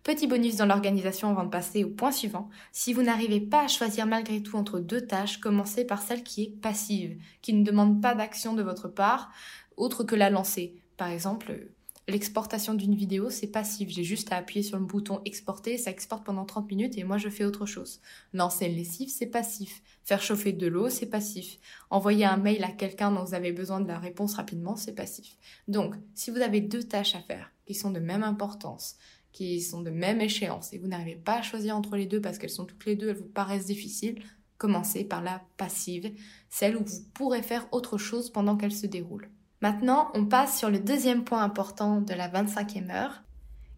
Petit 0.03 0.27
bonus 0.27 0.57
dans 0.57 0.67
l'organisation 0.67 1.31
avant 1.31 1.45
de 1.45 1.51
passer 1.51 1.85
au 1.85 1.91
point 1.91 2.11
suivant. 2.11 2.49
Si 2.73 2.93
vous 2.93 3.03
n'arrivez 3.03 3.41
pas 3.41 3.65
à 3.65 3.69
choisir 3.69 4.07
malgré 4.07 4.43
tout 4.43 4.57
entre 4.57 4.81
deux 4.81 5.07
tâches, 5.07 5.39
commencez 5.39 5.85
par 5.85 6.03
celle 6.03 6.25
qui 6.25 6.43
est 6.43 6.61
passive, 6.61 7.17
qui 7.41 7.53
ne 7.53 7.65
demande 7.65 8.03
pas 8.03 8.17
d'action 8.17 8.55
de 8.55 8.63
votre 8.63 8.89
part, 8.89 9.31
autre 9.77 10.03
que 10.03 10.17
la 10.17 10.31
lancer. 10.31 10.83
Par 10.97 11.09
exemple, 11.09 11.69
l'exportation 12.09 12.75
d'une 12.75 12.95
vidéo, 12.95 13.31
c'est 13.31 13.47
passif. 13.47 13.89
J'ai 13.89 14.05
juste 14.05 14.33
à 14.33 14.37
appuyer 14.37 14.63
sur 14.63 14.79
le 14.79 14.85
bouton 14.85 15.21
exporter, 15.25 15.79
ça 15.79 15.91
exporte 15.91 16.25
pendant 16.25 16.45
30 16.45 16.69
minutes 16.71 16.99
et 16.99 17.05
moi 17.05 17.19
je 17.19 17.29
fais 17.29 17.45
autre 17.45 17.67
chose. 17.67 18.01
Lancer 18.33 18.67
une 18.67 18.77
lessive, 18.77 19.09
c'est 19.09 19.27
passif. 19.27 19.83
Faire 20.03 20.21
chauffer 20.21 20.53
de 20.53 20.67
l'eau, 20.67 20.89
c'est 20.89 21.07
passif. 21.07 21.59
Envoyer 21.91 22.25
un 22.25 22.37
mail 22.37 22.63
à 22.65 22.71
quelqu'un 22.71 23.11
dont 23.11 23.25
vous 23.25 23.35
avez 23.35 23.53
besoin 23.53 23.81
de 23.81 23.89
la 23.89 23.99
réponse 23.99 24.35
rapidement, 24.35 24.77
c'est 24.77 24.95
passif. 24.95 25.37
Donc, 25.69 25.95
si 26.15 26.31
vous 26.31 26.41
avez 26.41 26.61
deux 26.61 26.83
tâches 26.83 27.15
à 27.15 27.21
faire 27.21 27.51
qui 27.67 27.75
sont 27.75 27.91
de 27.91 28.01
même 28.01 28.23
importance, 28.23 28.97
qui 29.33 29.61
sont 29.61 29.81
de 29.81 29.91
même 29.91 30.21
échéance 30.21 30.73
et 30.73 30.79
vous 30.79 30.87
n'arrivez 30.87 31.17
pas 31.17 31.39
à 31.39 31.43
choisir 31.43 31.77
entre 31.77 31.97
les 31.97 32.07
deux 32.07 32.21
parce 32.21 32.39
qu'elles 32.39 32.51
sont 32.51 32.67
toutes 32.67 32.85
les 32.87 32.97
deux, 32.97 33.09
elles 33.09 33.17
vous 33.17 33.25
paraissent 33.25 33.67
difficiles, 33.67 34.23
commencez 34.59 35.05
par 35.05 35.23
la 35.23 35.43
passive, 35.57 36.13
celle 36.49 36.77
où 36.77 36.85
vous 36.85 37.05
pourrez 37.15 37.43
faire 37.43 37.67
autre 37.73 37.99
chose 37.99 38.31
pendant 38.31 38.57
qu'elle 38.57 38.73
se 38.73 38.87
déroule. 38.87 39.29
Maintenant, 39.61 40.11
on 40.15 40.27
passe 40.27 40.59
sur 40.59 40.71
le 40.71 40.79
deuxième 40.79 41.25
point 41.25 41.43
important 41.43 42.01
de 42.01 42.13
la 42.13 42.29
25e 42.29 42.91
heure 42.91 43.23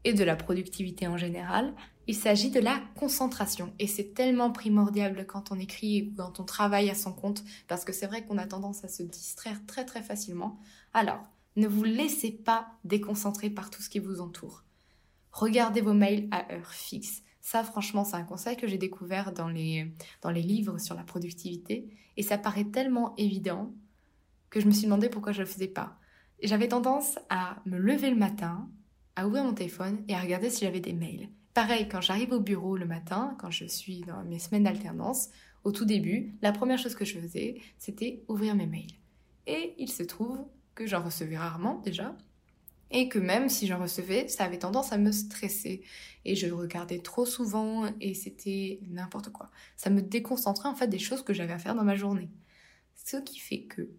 et 0.05 0.15
de 0.15 0.25
la 0.25 0.37
productivité 0.37 1.07
en 1.07 1.17
général. 1.17 1.75
Il 2.07 2.15
s'agit 2.15 2.51
de 2.51 2.61
la 2.61 2.81
concentration. 2.95 3.73
Et 3.79 3.87
c'est 3.87 4.15
tellement 4.15 4.53
primordial 4.53 5.27
quand 5.27 5.51
on 5.51 5.59
écrit 5.59 6.03
ou 6.03 6.17
quand 6.17 6.39
on 6.39 6.45
travaille 6.45 6.91
à 6.91 6.95
son 6.95 7.13
compte, 7.13 7.43
parce 7.67 7.85
que 7.85 7.93
c'est 7.93 8.07
vrai 8.07 8.25
qu'on 8.25 8.39
a 8.39 8.47
tendance 8.47 8.85
à 8.85 8.89
se 8.89 9.03
distraire 9.03 9.61
très 9.67 9.85
très 9.85 10.03
facilement. 10.03 10.61
Alors, 10.95 11.23
ne 11.57 11.67
vous 11.67 11.85
laissez 11.85 12.31
pas 12.31 12.69
déconcentrer 12.85 13.51
par 13.51 13.71
tout 13.71 13.83
ce 13.83 13.89
qui 13.89 13.99
vous 13.99 14.21
entoure. 14.21 14.63
Regardez 15.33 15.81
vos 15.81 15.95
mails 15.95 16.29
à 16.31 16.53
heure 16.53 16.73
fixe. 16.73 17.23
Ça, 17.41 17.63
franchement, 17.63 18.05
c'est 18.05 18.17
un 18.17 18.25
conseil 18.25 18.57
que 18.57 18.67
j'ai 18.67 18.79
découvert 18.79 19.33
dans 19.33 19.49
les, 19.49 19.93
dans 20.23 20.31
les 20.31 20.43
livres 20.43 20.79
sur 20.79 20.95
la 20.95 21.05
productivité. 21.05 21.89
Et 22.17 22.23
ça 22.23 22.39
paraît 22.39 22.65
tellement 22.65 23.15
évident 23.17 23.73
que 24.57 24.63
je 24.63 24.69
me 24.69 24.73
suis 24.73 24.85
demandé 24.85 25.11
pourquoi 25.11 25.33
je 25.33 25.41
ne 25.41 25.45
le 25.45 25.51
faisais 25.51 25.69
pas. 25.69 25.99
J'avais 26.43 26.69
tendance 26.69 27.19
à 27.29 27.59
me 27.67 27.77
lever 27.77 28.09
le 28.09 28.17
matin, 28.17 28.71
à 29.15 29.27
ouvrir 29.27 29.45
mon 29.45 29.53
téléphone 29.53 30.03
et 30.09 30.15
à 30.15 30.21
regarder 30.23 30.49
si 30.49 30.65
j'avais 30.65 30.81
des 30.81 30.95
mails. 30.95 31.29
Pareil, 31.53 31.89
quand 31.91 32.01
j'arrive 32.01 32.33
au 32.33 32.41
bureau 32.41 32.75
le 32.79 32.87
matin, 32.87 33.37
quand 33.39 33.51
je 33.51 33.67
suis 33.67 34.01
dans 34.01 34.25
mes 34.25 34.39
semaines 34.39 34.63
d'alternance, 34.63 35.29
au 35.63 35.73
tout 35.73 35.85
début, 35.85 36.39
la 36.41 36.53
première 36.53 36.79
chose 36.79 36.95
que 36.95 37.05
je 37.05 37.19
faisais, 37.19 37.61
c'était 37.77 38.25
ouvrir 38.29 38.55
mes 38.55 38.67
mails. 38.67 38.95
Et 39.47 39.75
il 39.77 39.93
se 39.93 40.03
trouve 40.03 40.39
que 40.75 40.87
j'en 40.87 41.03
recevais 41.03 41.37
rarement 41.37 41.83
déjà, 41.85 42.17
et 42.91 43.11
que 43.11 43.19
même 43.19 43.51
si 43.51 43.67
j'en 43.67 43.79
recevais, 43.79 44.27
ça 44.29 44.45
avait 44.45 44.59
tendance 44.59 44.91
à 44.91 44.97
me 44.97 45.13
stresser. 45.13 45.83
Et 46.25 46.35
je 46.35 46.47
regardais 46.47 47.01
trop 47.01 47.27
souvent 47.27 47.91
et 48.01 48.15
c'était 48.15 48.81
n'importe 48.89 49.31
quoi. 49.33 49.51
Ça 49.77 49.91
me 49.91 50.01
déconcentrait 50.01 50.71
en 50.71 50.75
fait 50.75 50.89
des 50.89 50.99
choses 50.99 51.23
que 51.23 51.35
j'avais 51.35 51.53
à 51.53 51.59
faire 51.59 51.75
dans 51.75 51.85
ma 51.85 51.97
journée. 51.97 52.31
Ce 52.95 53.19
qui 53.19 53.39
fait 53.39 53.61
que 53.65 53.91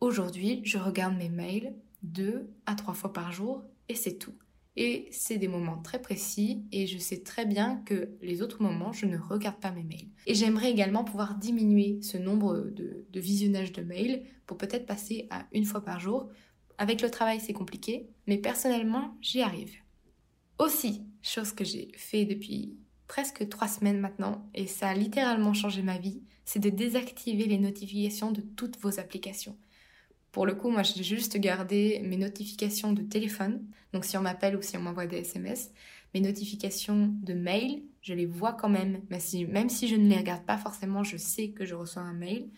aujourd'hui, 0.00 0.60
je 0.64 0.78
regarde 0.78 1.16
mes 1.16 1.28
mails 1.28 1.74
deux 2.02 2.50
à 2.66 2.74
trois 2.74 2.94
fois 2.94 3.12
par 3.12 3.32
jour 3.32 3.62
et 3.88 3.94
c'est 3.94 4.18
tout. 4.18 4.34
Et 4.76 5.08
c'est 5.10 5.36
des 5.36 5.48
moments 5.48 5.82
très 5.82 6.00
précis 6.00 6.64
et 6.72 6.86
je 6.86 6.96
sais 6.96 7.22
très 7.22 7.44
bien 7.44 7.82
que 7.84 8.16
les 8.22 8.40
autres 8.40 8.62
moments, 8.62 8.92
je 8.92 9.06
ne 9.06 9.18
regarde 9.18 9.60
pas 9.60 9.72
mes 9.72 9.82
mails. 9.82 10.08
Et 10.26 10.34
j'aimerais 10.34 10.70
également 10.70 11.04
pouvoir 11.04 11.34
diminuer 11.34 12.00
ce 12.02 12.16
nombre 12.16 12.56
de, 12.56 13.04
visionnages 13.14 13.72
de 13.72 13.82
mails 13.82 14.22
pour 14.46 14.56
peut-être 14.56 14.86
passer 14.86 15.26
à 15.30 15.46
une 15.52 15.64
fois 15.64 15.84
par 15.84 16.00
jour 16.00 16.30
avec 16.78 17.02
le 17.02 17.10
travail, 17.10 17.40
c'est 17.40 17.52
compliqué, 17.52 18.08
mais 18.26 18.38
personnellement, 18.38 19.14
j'y 19.20 19.42
arrive. 19.42 19.74
Aussi, 20.58 21.04
chose 21.20 21.52
que 21.52 21.62
j'ai 21.62 21.92
fait 21.94 22.24
depuis 22.24 22.78
presque 23.06 23.46
trois 23.50 23.68
semaines 23.68 24.00
maintenant, 24.00 24.48
et 24.54 24.66
ça 24.66 24.88
a 24.88 24.94
littéralement 24.94 25.52
changé 25.52 25.82
ma 25.82 25.98
vie, 25.98 26.22
c'est 26.46 26.58
de 26.58 26.70
désactiver 26.70 27.44
les 27.44 27.58
notifications 27.58 28.32
de 28.32 28.40
toutes 28.40 28.78
vos 28.78 28.98
applications. 28.98 29.58
Pour 30.32 30.46
le 30.46 30.54
coup, 30.54 30.70
moi, 30.70 30.82
j'ai 30.82 31.02
juste 31.02 31.36
gardé 31.38 32.00
mes 32.04 32.16
notifications 32.16 32.92
de 32.92 33.02
téléphone, 33.02 33.64
donc 33.92 34.04
si 34.04 34.16
on 34.16 34.22
m'appelle 34.22 34.56
ou 34.56 34.62
si 34.62 34.76
on 34.76 34.80
m'envoie 34.80 35.06
des 35.06 35.18
SMS, 35.18 35.70
mes 36.14 36.20
notifications 36.20 37.14
de 37.22 37.34
mail, 37.34 37.82
je 38.02 38.14
les 38.14 38.26
vois 38.26 38.52
quand 38.52 38.68
même, 38.68 39.02
même 39.10 39.20
si, 39.20 39.44
même 39.46 39.68
si 39.68 39.88
je 39.88 39.96
ne 39.96 40.08
les 40.08 40.16
regarde 40.16 40.44
pas 40.44 40.58
forcément, 40.58 41.02
je 41.02 41.16
sais 41.16 41.50
que 41.50 41.64
je 41.64 41.74
reçois 41.74 42.02
un 42.02 42.14
mail. 42.14 42.50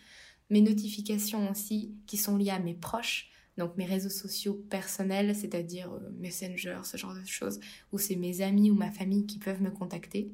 Mes 0.49 0.61
notifications 0.61 1.49
aussi 1.49 1.95
qui 2.05 2.17
sont 2.17 2.37
liées 2.37 2.51
à 2.51 2.59
mes 2.59 2.73
proches, 2.75 3.31
donc 3.57 3.75
mes 3.77 3.85
réseaux 3.85 4.09
sociaux 4.09 4.55
personnels, 4.69 5.35
c'est-à-dire 5.35 5.91
euh, 5.91 6.09
Messenger, 6.17 6.79
ce 6.83 6.97
genre 6.97 7.13
de 7.13 7.25
choses, 7.25 7.59
où 7.91 7.97
c'est 7.97 8.15
mes 8.15 8.41
amis 8.41 8.71
ou 8.71 8.75
ma 8.75 8.91
famille 8.91 9.25
qui 9.25 9.37
peuvent 9.37 9.61
me 9.61 9.71
contacter. 9.71 10.31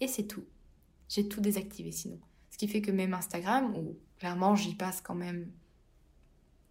Et 0.00 0.06
c'est 0.06 0.26
tout. 0.26 0.44
J'ai 1.08 1.28
tout 1.28 1.40
désactivé 1.40 1.90
sinon. 1.92 2.20
Ce 2.50 2.58
qui 2.58 2.68
fait 2.68 2.80
que 2.80 2.92
même 2.92 3.14
Instagram, 3.14 3.74
où 3.76 3.98
clairement 4.18 4.54
j'y 4.54 4.74
passe 4.74 5.00
quand 5.00 5.14
même 5.14 5.50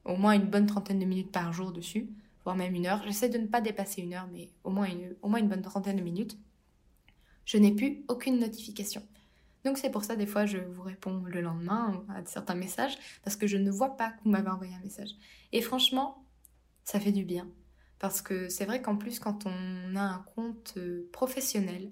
au 0.05 0.15
moins 0.15 0.33
une 0.33 0.47
bonne 0.47 0.65
trentaine 0.65 0.99
de 0.99 1.05
minutes 1.05 1.31
par 1.31 1.53
jour 1.53 1.71
dessus, 1.71 2.09
voire 2.43 2.55
même 2.55 2.73
une 2.75 2.87
heure. 2.87 3.03
J'essaie 3.03 3.29
de 3.29 3.37
ne 3.37 3.47
pas 3.47 3.61
dépasser 3.61 4.01
une 4.01 4.13
heure, 4.13 4.27
mais 4.31 4.49
au 4.63 4.69
moins 4.69 4.87
une, 4.87 5.47
bonne 5.47 5.61
trentaine 5.61 5.97
de 5.97 6.01
minutes. 6.01 6.37
Je 7.45 7.57
n'ai 7.57 7.71
plus 7.71 8.03
aucune 8.07 8.39
notification. 8.39 9.03
Donc 9.63 9.77
c'est 9.77 9.91
pour 9.91 10.03
ça 10.03 10.15
des 10.15 10.25
fois 10.25 10.47
je 10.47 10.57
vous 10.57 10.81
réponds 10.81 11.21
le 11.25 11.39
lendemain 11.39 12.03
à 12.09 12.25
certains 12.25 12.55
messages 12.55 12.97
parce 13.23 13.35
que 13.35 13.45
je 13.45 13.57
ne 13.57 13.69
vois 13.69 13.95
pas 13.95 14.09
que 14.09 14.23
vous 14.23 14.31
m'avez 14.31 14.49
envoyé 14.49 14.73
un 14.73 14.79
message. 14.79 15.09
Et 15.51 15.61
franchement, 15.61 16.25
ça 16.83 16.99
fait 16.99 17.11
du 17.11 17.25
bien 17.25 17.47
parce 17.99 18.23
que 18.23 18.49
c'est 18.49 18.65
vrai 18.65 18.81
qu'en 18.81 18.97
plus 18.97 19.19
quand 19.19 19.45
on 19.45 19.95
a 19.95 20.01
un 20.01 20.25
compte 20.35 20.73
euh, 20.77 21.07
professionnel 21.11 21.91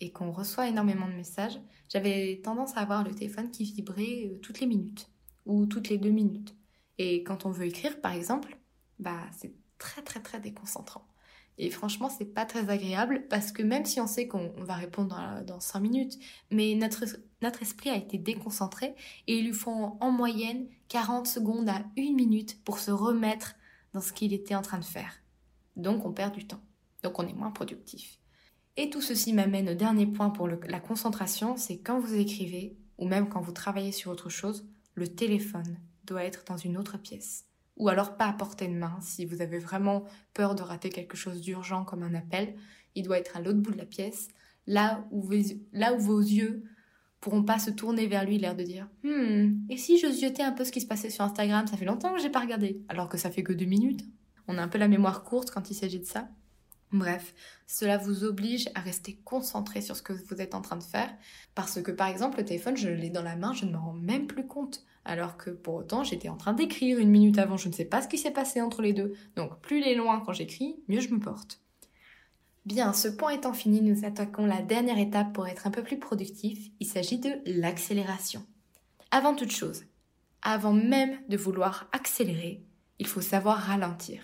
et 0.00 0.10
qu'on 0.12 0.32
reçoit 0.32 0.68
énormément 0.68 1.08
de 1.08 1.12
messages, 1.12 1.60
j'avais 1.90 2.40
tendance 2.42 2.74
à 2.78 2.80
avoir 2.80 3.04
le 3.04 3.14
téléphone 3.14 3.50
qui 3.50 3.64
vibrait 3.64 4.30
euh, 4.30 4.38
toutes 4.38 4.60
les 4.60 4.66
minutes 4.66 5.10
ou 5.44 5.66
toutes 5.66 5.90
les 5.90 5.98
deux 5.98 6.10
minutes. 6.10 6.56
Et 7.02 7.22
quand 7.22 7.46
on 7.46 7.50
veut 7.50 7.64
écrire 7.64 7.98
par 8.02 8.12
exemple, 8.12 8.58
bah 8.98 9.22
c'est 9.32 9.54
très 9.78 10.02
très 10.02 10.20
très 10.20 10.38
déconcentrant. 10.38 11.08
Et 11.56 11.70
franchement, 11.70 12.10
c'est 12.10 12.26
pas 12.26 12.44
très 12.44 12.68
agréable 12.68 13.26
parce 13.30 13.52
que 13.52 13.62
même 13.62 13.86
si 13.86 14.02
on 14.02 14.06
sait 14.06 14.28
qu'on 14.28 14.52
va 14.58 14.74
répondre 14.74 15.18
dans, 15.46 15.60
5 15.60 15.80
minutes, 15.80 16.18
mais 16.50 16.74
notre, 16.74 17.06
notre 17.40 17.62
esprit 17.62 17.88
a 17.88 17.96
été 17.96 18.18
déconcentré 18.18 18.94
et 19.26 19.38
il 19.38 19.46
lui 19.46 19.54
faut 19.54 19.70
en, 19.70 20.10
moyenne 20.10 20.68
40 20.88 21.26
secondes 21.26 21.70
à 21.70 21.82
1 21.98 22.12
minute 22.12 22.62
pour 22.64 22.78
se 22.78 22.90
remettre 22.90 23.54
dans 23.94 24.02
ce 24.02 24.12
qu'il 24.12 24.34
était 24.34 24.54
en 24.54 24.62
train 24.62 24.78
de 24.78 24.84
faire. 24.84 25.22
Donc 25.76 26.04
on 26.04 26.12
perd 26.12 26.34
du 26.34 26.46
temps. 26.46 26.62
Donc 27.02 27.18
on 27.18 27.26
est 27.26 27.32
moins 27.32 27.50
productif. 27.50 28.18
Et 28.76 28.90
tout 28.90 29.00
ceci 29.00 29.32
m'amène 29.32 29.70
au 29.70 29.74
dernier 29.74 30.06
point 30.06 30.28
pour 30.28 30.48
la 30.48 30.80
concentration, 30.80 31.56
c'est 31.56 31.78
quand 31.78 31.98
vous 31.98 32.14
écrivez 32.14 32.76
ou 32.98 33.08
même 33.08 33.30
quand 33.30 33.40
vous 33.40 33.52
travaillez 33.52 33.92
sur 33.92 34.10
autre 34.10 34.28
chose, 34.28 34.68
le 34.94 35.08
téléphone 35.08 35.78
doit 36.10 36.24
être 36.24 36.44
dans 36.44 36.56
une 36.56 36.76
autre 36.76 36.98
pièce 36.98 37.46
ou 37.80 37.88
alors 37.88 38.16
pas 38.16 38.26
à 38.26 38.32
portée 38.34 38.68
de 38.68 38.74
main. 38.74 38.98
Si 39.00 39.24
vous 39.24 39.40
avez 39.40 39.58
vraiment 39.58 40.04
peur 40.34 40.54
de 40.54 40.62
rater 40.62 40.90
quelque 40.90 41.16
chose 41.16 41.40
d'urgent 41.40 41.84
comme 41.84 42.02
un 42.02 42.14
appel, 42.14 42.54
il 42.94 43.02
doit 43.02 43.18
être 43.18 43.36
à 43.36 43.40
l'autre 43.40 43.58
bout 43.58 43.72
de 43.72 43.78
la 43.78 43.86
pièce, 43.86 44.28
là 44.66 45.06
où, 45.10 45.28
là 45.72 45.94
où 45.94 45.98
vos 45.98 46.20
yeux 46.20 46.62
pourront 47.20 47.42
pas 47.42 47.58
se 47.58 47.70
tourner 47.70 48.06
vers 48.06 48.26
lui, 48.26 48.38
l'air 48.38 48.54
de 48.54 48.62
dire 48.62 48.88
Hmm, 49.02 49.62
et 49.70 49.78
si 49.78 49.98
je 49.98 50.10
ziotais 50.10 50.42
un 50.42 50.52
peu 50.52 50.64
ce 50.64 50.72
qui 50.72 50.80
se 50.82 50.86
passait 50.86 51.10
sur 51.10 51.24
Instagram, 51.24 51.66
ça 51.66 51.78
fait 51.78 51.86
longtemps 51.86 52.14
que 52.14 52.20
j'ai 52.20 52.30
pas 52.30 52.40
regardé, 52.40 52.82
alors 52.88 53.08
que 53.08 53.18
ça 53.18 53.30
fait 53.30 53.42
que 53.42 53.52
deux 53.52 53.66
minutes. 53.66 54.04
On 54.46 54.58
a 54.58 54.62
un 54.62 54.68
peu 54.68 54.78
la 54.78 54.88
mémoire 54.88 55.22
courte 55.22 55.50
quand 55.50 55.70
il 55.70 55.74
s'agit 55.74 56.00
de 56.00 56.06
ça. 56.06 56.28
Bref, 56.92 57.34
cela 57.66 57.96
vous 57.96 58.24
oblige 58.24 58.68
à 58.74 58.80
rester 58.80 59.20
concentré 59.24 59.80
sur 59.80 59.96
ce 59.96 60.02
que 60.02 60.12
vous 60.12 60.42
êtes 60.42 60.54
en 60.54 60.60
train 60.60 60.76
de 60.76 60.82
faire, 60.82 61.10
parce 61.54 61.80
que 61.80 61.92
par 61.92 62.08
exemple 62.08 62.38
le 62.38 62.44
téléphone, 62.44 62.76
je 62.76 62.88
l'ai 62.88 63.10
dans 63.10 63.22
la 63.22 63.36
main, 63.36 63.54
je 63.54 63.64
ne 63.64 63.72
me 63.72 63.78
rends 63.78 63.94
même 63.94 64.26
plus 64.26 64.46
compte, 64.46 64.84
alors 65.04 65.36
que 65.36 65.50
pour 65.50 65.74
autant 65.74 66.04
j'étais 66.04 66.28
en 66.28 66.36
train 66.36 66.52
d'écrire 66.52 66.98
une 66.98 67.10
minute 67.10 67.38
avant, 67.38 67.56
je 67.56 67.68
ne 67.68 67.72
sais 67.72 67.84
pas 67.84 68.02
ce 68.02 68.08
qui 68.08 68.18
s'est 68.18 68.30
passé 68.30 68.60
entre 68.60 68.82
les 68.82 68.92
deux, 68.92 69.14
donc 69.36 69.60
plus 69.60 69.80
il 69.80 69.88
est 69.88 69.94
loin 69.94 70.20
quand 70.24 70.32
j'écris, 70.32 70.82
mieux 70.88 71.00
je 71.00 71.10
me 71.10 71.20
porte. 71.20 71.60
Bien, 72.66 72.92
ce 72.92 73.08
point 73.08 73.30
étant 73.30 73.54
fini, 73.54 73.80
nous 73.80 74.04
attaquons 74.04 74.44
la 74.44 74.60
dernière 74.60 74.98
étape 74.98 75.32
pour 75.32 75.46
être 75.46 75.66
un 75.66 75.70
peu 75.70 75.82
plus 75.82 75.98
productif, 75.98 76.70
il 76.78 76.86
s'agit 76.86 77.18
de 77.18 77.30
l'accélération. 77.46 78.44
Avant 79.10 79.34
toute 79.34 79.50
chose, 79.50 79.84
avant 80.42 80.72
même 80.72 81.18
de 81.28 81.36
vouloir 81.36 81.88
accélérer, 81.92 82.62
il 82.98 83.06
faut 83.06 83.22
savoir 83.22 83.56
ralentir. 83.58 84.22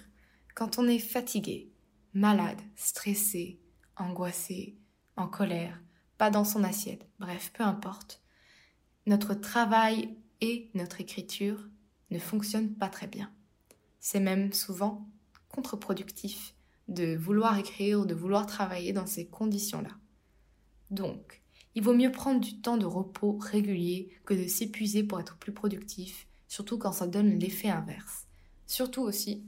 Quand 0.54 0.78
on 0.78 0.86
est 0.86 0.98
fatigué, 0.98 1.72
malade, 2.12 2.60
stressé, 2.76 3.58
angoissé, 3.96 4.76
en 5.16 5.28
colère, 5.28 5.80
pas 6.18 6.30
dans 6.30 6.44
son 6.44 6.62
assiette, 6.62 7.08
bref, 7.18 7.50
peu 7.54 7.64
importe, 7.64 8.22
notre 9.06 9.34
travail 9.34 10.16
et 10.40 10.70
notre 10.75 11.01
écriture 11.01 11.68
ne 12.11 12.18
fonctionnent 12.18 12.75
pas 12.75 12.88
très 12.88 13.07
bien. 13.07 13.33
C'est 14.01 14.20
même 14.20 14.53
souvent 14.53 15.09
contre-productif 15.49 16.55
de 16.88 17.16
vouloir 17.16 17.59
écrire 17.59 18.01
ou 18.01 18.05
de 18.07 18.14
vouloir 18.14 18.46
travailler 18.46 18.92
dans 18.92 19.07
ces 19.07 19.27
conditions-là. 19.27 19.90
Donc, 20.90 21.42
il 21.75 21.83
vaut 21.83 21.94
mieux 21.94 22.12
prendre 22.12 22.40
du 22.40 22.61
temps 22.61 22.77
de 22.77 22.87
repos 22.87 23.38
régulier 23.38 24.11
que 24.25 24.35
de 24.35 24.46
s'épuiser 24.46 25.03
pour 25.03 25.20
être 25.20 25.37
plus 25.37 25.53
productif, 25.53 26.27
surtout 26.49 26.79
quand 26.79 26.92
ça 26.92 27.07
donne 27.07 27.38
l'effet 27.38 27.68
inverse. 27.68 28.27
Surtout 28.66 29.03
aussi, 29.03 29.44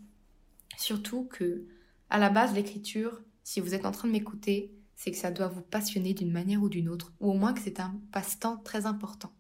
surtout 0.77 1.25
que 1.25 1.67
à 2.11 2.19
la 2.19 2.31
base, 2.31 2.55
l'écriture, 2.55 3.23
si 3.45 3.61
vous 3.61 3.75
êtes 3.75 3.85
en 3.85 3.93
train 3.93 4.09
de 4.09 4.13
m'écouter, 4.13 4.75
c'est 4.97 5.11
que 5.11 5.17
ça 5.17 5.31
doit 5.31 5.49
vous 5.49 5.63
passionner 5.63 6.15
d'une 6.15 6.33
manière 6.33 6.63
ou 6.63 6.69
d'une 6.69 6.89
autre, 6.89 7.13
ou 7.21 7.31
au 7.31 7.35
moins 7.35 7.53
que 7.53 7.61
c'est 7.61 7.81
un 7.81 8.01
passe-temps 8.13 8.59
très 8.59 8.87
important. 8.87 9.33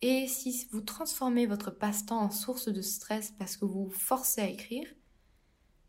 Et 0.00 0.28
si 0.28 0.68
vous 0.70 0.80
transformez 0.80 1.46
votre 1.46 1.70
passe-temps 1.70 2.20
en 2.20 2.30
source 2.30 2.68
de 2.68 2.82
stress 2.82 3.32
parce 3.32 3.56
que 3.56 3.64
vous 3.64 3.86
vous 3.86 3.90
forcez 3.90 4.40
à 4.40 4.48
écrire, 4.48 4.86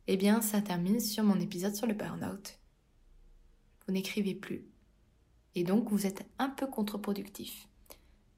eh 0.08 0.18
bien, 0.18 0.42
ça 0.42 0.62
termine 0.62 1.00
sur 1.00 1.24
mon 1.24 1.40
épisode 1.40 1.76
sur 1.76 1.86
le 1.86 1.94
burn-out. 1.94 2.58
Vous 3.86 3.94
n'écrivez 3.94 4.34
plus. 4.34 4.66
Et 5.54 5.64
donc, 5.64 5.90
vous 5.90 6.08
êtes 6.08 6.26
un 6.40 6.50
peu 6.50 6.66
contre-productif. 6.66 7.68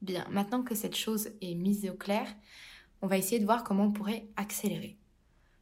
Bien, 0.02 0.26
maintenant 0.30 0.62
que 0.62 0.74
cette 0.74 0.96
chose 0.96 1.30
est 1.40 1.54
mise 1.54 1.88
au 1.88 1.94
clair, 1.94 2.26
on 3.00 3.06
va 3.06 3.16
essayer 3.16 3.38
de 3.38 3.44
voir 3.44 3.64
comment 3.64 3.84
on 3.84 3.92
pourrait 3.92 4.28
accélérer. 4.36 4.98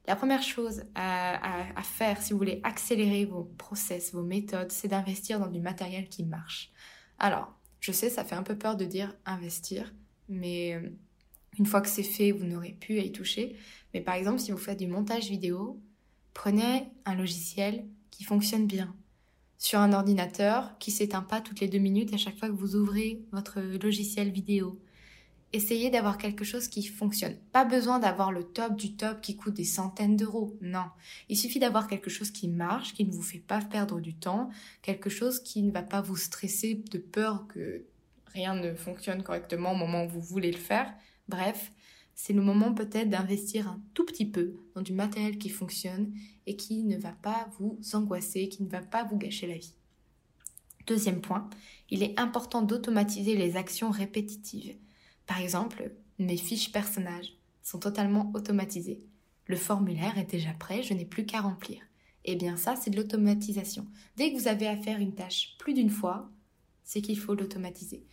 La 0.07 0.17
première 0.17 0.43
chose 0.43 0.83
à, 0.95 1.83
faire 1.85 2.21
si 2.21 2.33
vous 2.33 2.39
voulez 2.39 2.61
accélérer 2.65 3.27
vos 3.27 3.45
process, 3.45 4.13
vos 4.13 4.23
méthodes, 4.23 4.73
c'est 4.73 4.89
d'investir 4.89 5.39
dans 5.39 5.47
du 5.47 5.61
matériel 5.61 6.09
qui 6.09 6.25
marche. 6.25 6.73
Alors, 7.19 7.55
je 7.81 7.93
sais, 7.93 8.11
ça 8.11 8.25
fait 8.25 8.35
un 8.35 8.43
peu 8.43 8.57
peur 8.57 8.77
de 8.77 8.85
dire 8.85 9.15
investir, 9.25 9.93
mais 10.31 10.75
euh, 10.75 10.89
une 11.59 11.67
fois 11.67 11.81
que 11.81 11.89
c'est 11.89 12.03
fait, 12.03 12.33
vous 12.33 12.47
n'aurez 12.47 12.77
plus 12.81 12.99
à 12.99 13.03
y 13.03 13.13
toucher. 13.13 13.57
Mais 13.93 14.01
par 14.01 14.15
exemple, 14.15 14.39
si 14.39 14.53
vous 14.53 14.59
faites 14.59 14.79
du 14.79 14.87
montage 14.87 15.29
vidéo, 15.29 15.79
prenez 16.33 16.85
un 17.05 17.15
logiciel 17.15 17.85
qui 18.11 18.25
fonctionne 18.25 18.67
bien 18.67 18.95
sur 19.59 19.79
un 19.79 19.93
ordinateur 19.93 20.79
qui 20.79 20.91
s'éteint 20.91 21.23
pas 21.23 21.43
toutes 21.43 21.61
les 21.61 21.69
deux 21.69 21.79
minutes 21.79 22.15
à 22.15 22.17
chaque 22.17 22.39
fois 22.39 22.49
que 22.49 22.55
vous 22.55 22.77
ouvrez 22.77 23.21
votre 23.33 23.61
logiciel 23.61 24.31
vidéo 24.31 24.81
essayez 25.53 25.91
d'avoir 25.91 26.19
quelque 26.19 26.45
chose 26.45 26.69
qui 26.69 26.85
fonctionne. 26.85 27.37
Pas 27.53 27.65
besoin 27.65 27.99
d'avoir 27.99 28.33
le 28.33 28.45
top 28.45 28.77
du 28.77 28.95
top 28.95 29.21
qui 29.21 29.37
coûte 29.37 29.55
des 29.55 29.65
centaines 29.65 30.17
d'euros. 30.17 30.57
Non. 30.61 30.87
Il 31.29 31.37
suffit 31.37 31.59
d'avoir 31.59 31.89
quelque 31.89 32.11
chose 32.11 32.31
qui 32.31 32.49
marche, 32.49 32.95
qui 32.95 33.05
ne 33.05 33.13
vous 33.13 33.23
fait 33.23 33.39
pas 33.39 33.61
perdre 33.61 34.01
du 34.01 34.15
temps, 34.15 34.51
quelque 34.83 35.11
chose 35.11 35.43
qui 35.43 35.63
ne 35.63 35.73
va 35.73 35.83
pas 35.83 36.01
vous 36.01 36.17
stresser 36.17 36.83
de 36.91 36.99
peur 36.99 37.47
que 37.49 37.85
rien 38.33 38.55
ne 38.55 38.75
fonctionne 38.75 39.23
correctement 39.23 39.73
au 39.73 39.77
moment 39.77 40.05
où 40.05 40.09
vous 40.09 40.21
voulez 40.21 40.53
le 40.53 40.59
faire. 40.59 40.93
Bref, 41.29 41.73
c'est 42.15 42.33
le 42.33 42.43
moment 42.43 42.75
peut-être 42.75 43.09
d'investir 43.09 43.69
un 43.69 43.81
tout 43.95 44.05
petit 44.05 44.27
peu 44.27 44.57
dans 44.75 44.83
du 44.83 44.93
matériel 44.93 45.39
qui 45.39 45.49
fonctionne 45.49 46.13
et 46.47 46.57
qui 46.57 46.85
ne 46.85 46.99
va 46.99 47.13
pas 47.13 47.49
vous 47.59 47.79
angoisser, 47.95 48.49
qui 48.49 48.63
ne 48.63 48.69
va 48.69 48.83
pas 48.83 49.05
vous 49.05 49.17
gâcher 49.17 49.47
la 49.47 49.57
vie. 49.57 49.75
Deuxième 50.87 51.21
point, 51.21 51.49
il 51.89 52.03
est 52.03 52.19
important 52.19 52.63
d'automatiser 52.63 53.37
les 53.37 53.57
actions 53.57 53.91
répétitives. 53.91 54.77
Par 55.27 55.41
exemple, 55.41 55.93
mes 56.19 56.37
fiches 56.37 56.73
personnages 56.73 57.33
sont 57.63 57.79
totalement 57.79 58.31
automatisées. 58.35 59.05
Le 59.47 59.57
formulaire 59.57 60.19
est 60.19 60.31
déjà 60.31 60.53
prêt, 60.53 60.83
je 60.83 60.95
n'ai 60.95 61.05
plus 61.05 61.25
qu'à 61.27 61.41
remplir. 61.41 61.81
Eh 62.25 62.37
bien 62.37 62.57
ça, 62.57 62.77
c'est 62.77 62.91
de 62.91 62.97
l'automatisation. 62.97 63.87
Dès 64.17 64.33
que 64.33 64.39
vous 64.39 64.49
avez 64.49 64.67
à 64.67 64.77
faire 64.77 64.99
une 64.99 65.15
tâche 65.15 65.57
plus 65.59 65.75
d'une 65.75 65.91
fois, 65.91 66.31
c'est 66.85 67.01
qu'il 67.01 67.19
faut 67.19 67.35
l'automatiser. 67.35 68.05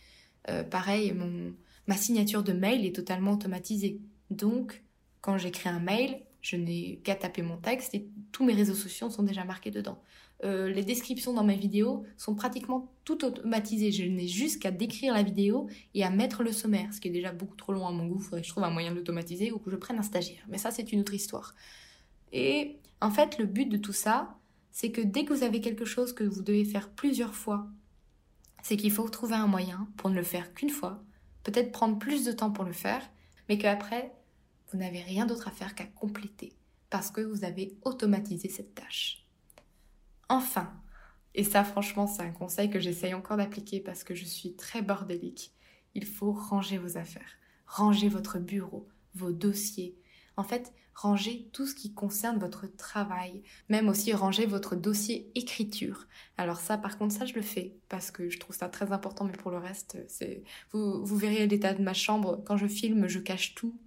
Euh, 0.48 0.62
pareil, 0.62 1.12
mon, 1.12 1.54
ma 1.86 1.96
signature 1.96 2.42
de 2.42 2.52
mail 2.52 2.86
est 2.86 2.94
totalement 2.94 3.32
automatisée. 3.32 4.00
Donc, 4.30 4.82
quand 5.20 5.38
j'écris 5.38 5.68
un 5.68 5.80
mail, 5.80 6.22
je 6.40 6.56
n'ai 6.56 7.00
qu'à 7.04 7.14
taper 7.14 7.42
mon 7.42 7.56
texte 7.56 7.94
et 7.94 8.08
tous 8.32 8.44
mes 8.44 8.54
réseaux 8.54 8.74
sociaux 8.74 9.10
sont 9.10 9.22
déjà 9.22 9.44
marqués 9.44 9.70
dedans. 9.70 10.00
Euh, 10.44 10.68
les 10.68 10.84
descriptions 10.84 11.34
dans 11.34 11.42
mes 11.42 11.56
vidéos 11.56 12.04
sont 12.16 12.34
pratiquement 12.34 12.92
toutes 13.04 13.24
automatisées. 13.24 13.90
Je 13.90 14.04
n'ai 14.04 14.28
juste 14.28 14.62
qu'à 14.62 14.70
décrire 14.70 15.12
la 15.12 15.22
vidéo 15.22 15.68
et 15.94 16.04
à 16.04 16.10
mettre 16.10 16.44
le 16.44 16.52
sommaire, 16.52 16.92
ce 16.94 17.00
qui 17.00 17.08
est 17.08 17.12
déjà 17.12 17.32
beaucoup 17.32 17.56
trop 17.56 17.72
long 17.72 17.86
à 17.86 17.90
mon 17.90 18.06
goût. 18.06 18.20
Faudrait 18.20 18.42
que 18.42 18.46
je 18.46 18.52
trouve 18.52 18.64
un 18.64 18.70
moyen 18.70 18.92
de 18.92 18.96
l'automatiser 18.96 19.50
ou 19.50 19.58
que 19.58 19.70
je 19.70 19.76
prenne 19.76 19.98
un 19.98 20.02
stagiaire. 20.02 20.44
Mais 20.48 20.58
ça, 20.58 20.70
c'est 20.70 20.92
une 20.92 21.00
autre 21.00 21.14
histoire. 21.14 21.54
Et 22.32 22.76
en 23.00 23.10
fait, 23.10 23.38
le 23.38 23.46
but 23.46 23.66
de 23.66 23.76
tout 23.76 23.92
ça, 23.92 24.38
c'est 24.70 24.92
que 24.92 25.00
dès 25.00 25.24
que 25.24 25.32
vous 25.32 25.42
avez 25.42 25.60
quelque 25.60 25.84
chose 25.84 26.12
que 26.12 26.24
vous 26.24 26.42
devez 26.42 26.64
faire 26.64 26.90
plusieurs 26.90 27.34
fois, 27.34 27.66
c'est 28.68 28.76
qu'il 28.76 28.92
faut 28.92 29.08
trouver 29.08 29.34
un 29.34 29.46
moyen 29.46 29.88
pour 29.96 30.10
ne 30.10 30.14
le 30.14 30.22
faire 30.22 30.52
qu'une 30.52 30.68
fois, 30.68 31.02
peut-être 31.42 31.72
prendre 31.72 31.98
plus 31.98 32.26
de 32.26 32.32
temps 32.32 32.50
pour 32.50 32.64
le 32.64 32.74
faire, 32.74 33.00
mais 33.48 33.56
qu'après, 33.56 34.12
vous 34.70 34.78
n'avez 34.78 35.00
rien 35.00 35.24
d'autre 35.24 35.48
à 35.48 35.52
faire 35.52 35.74
qu'à 35.74 35.86
compléter, 35.86 36.52
parce 36.90 37.10
que 37.10 37.22
vous 37.22 37.44
avez 37.44 37.78
automatisé 37.86 38.50
cette 38.50 38.74
tâche. 38.74 39.24
Enfin, 40.28 40.70
et 41.34 41.44
ça 41.44 41.64
franchement 41.64 42.06
c'est 42.06 42.20
un 42.20 42.30
conseil 42.30 42.68
que 42.68 42.78
j'essaye 42.78 43.14
encore 43.14 43.38
d'appliquer 43.38 43.80
parce 43.80 44.04
que 44.04 44.14
je 44.14 44.26
suis 44.26 44.54
très 44.54 44.82
bordélique, 44.82 45.54
il 45.94 46.04
faut 46.04 46.32
ranger 46.32 46.76
vos 46.76 46.98
affaires, 46.98 47.38
ranger 47.66 48.10
votre 48.10 48.38
bureau, 48.38 48.86
vos 49.14 49.32
dossiers. 49.32 49.96
En 50.36 50.44
fait, 50.44 50.74
ranger 50.98 51.48
tout 51.52 51.64
ce 51.64 51.76
qui 51.76 51.94
concerne 51.94 52.38
votre 52.38 52.66
travail, 52.66 53.42
même 53.68 53.88
aussi 53.88 54.12
ranger 54.12 54.46
votre 54.46 54.74
dossier 54.74 55.30
écriture. 55.36 56.08
Alors 56.36 56.58
ça, 56.58 56.76
par 56.76 56.98
contre, 56.98 57.14
ça, 57.14 57.24
je 57.24 57.34
le 57.34 57.42
fais 57.42 57.76
parce 57.88 58.10
que 58.10 58.28
je 58.30 58.38
trouve 58.40 58.56
ça 58.56 58.68
très 58.68 58.90
important, 58.90 59.24
mais 59.24 59.32
pour 59.32 59.52
le 59.52 59.58
reste, 59.58 59.96
c'est... 60.08 60.42
Vous, 60.72 61.04
vous 61.04 61.16
verrez 61.16 61.46
l'état 61.46 61.72
de 61.72 61.82
ma 61.82 61.94
chambre. 61.94 62.42
Quand 62.44 62.56
je 62.56 62.66
filme, 62.66 63.06
je 63.06 63.20
cache 63.20 63.54
tout 63.54 63.78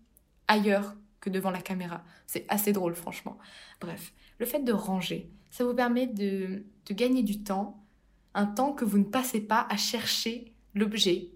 ailleurs 0.47 0.95
que 1.19 1.29
devant 1.29 1.51
la 1.51 1.61
caméra. 1.61 2.01
C'est 2.27 2.45
assez 2.47 2.71
drôle, 2.71 2.95
franchement. 2.95 3.37
Bref, 3.81 4.13
le 4.39 4.45
fait 4.45 4.63
de 4.63 4.71
ranger, 4.71 5.29
ça 5.49 5.65
vous 5.65 5.73
permet 5.73 6.07
de, 6.07 6.63
gagner 6.89 7.23
du 7.23 7.43
temps, 7.43 7.83
un 8.33 8.45
temps 8.45 8.71
que 8.71 8.85
vous 8.85 8.97
ne 8.97 9.03
passez 9.03 9.41
pas 9.41 9.67
à 9.69 9.75
chercher 9.75 10.53
l'objet 10.75 11.29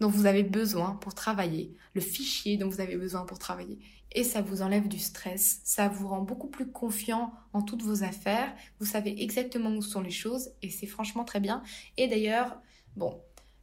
dont 0.00 0.08
vous 0.08 0.26
avez 0.26 0.42
besoin 0.42 0.92
pour 1.00 1.14
travailler, 1.14 1.74
le 1.94 2.00
fichier 2.00 2.56
dont 2.56 2.68
vous 2.68 2.80
avez 2.80 2.96
besoin 2.96 3.24
pour 3.24 3.38
travailler. 3.38 3.78
Et 4.12 4.24
ça 4.24 4.40
vous 4.40 4.62
enlève 4.62 4.88
du 4.88 4.98
stress, 4.98 5.60
ça 5.64 5.88
vous 5.88 6.08
rend 6.08 6.22
beaucoup 6.22 6.48
plus 6.48 6.70
confiant 6.70 7.32
en 7.52 7.62
toutes 7.62 7.82
vos 7.82 8.04
affaires, 8.04 8.54
vous 8.80 8.86
savez 8.86 9.22
exactement 9.22 9.70
où 9.70 9.82
sont 9.82 10.00
les 10.00 10.10
choses 10.10 10.50
et 10.62 10.70
c'est 10.70 10.86
franchement 10.86 11.24
très 11.24 11.40
bien. 11.40 11.62
Et 11.96 12.08
d'ailleurs, 12.08 12.60
bon, 12.96 13.20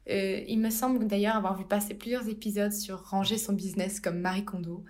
euh, 0.10 0.44
il 0.48 0.60
me 0.60 0.70
semble 0.70 1.08
d'ailleurs 1.08 1.36
avoir 1.36 1.58
vu 1.58 1.66
passer 1.66 1.96
plusieurs 1.96 2.28
épisodes 2.28 2.74
sur 2.74 3.02
ranger 3.06 3.38
son 3.38 3.54
business 3.54 4.00
comme 4.00 4.20
Marie 4.20 4.46
Kondo 4.46 4.86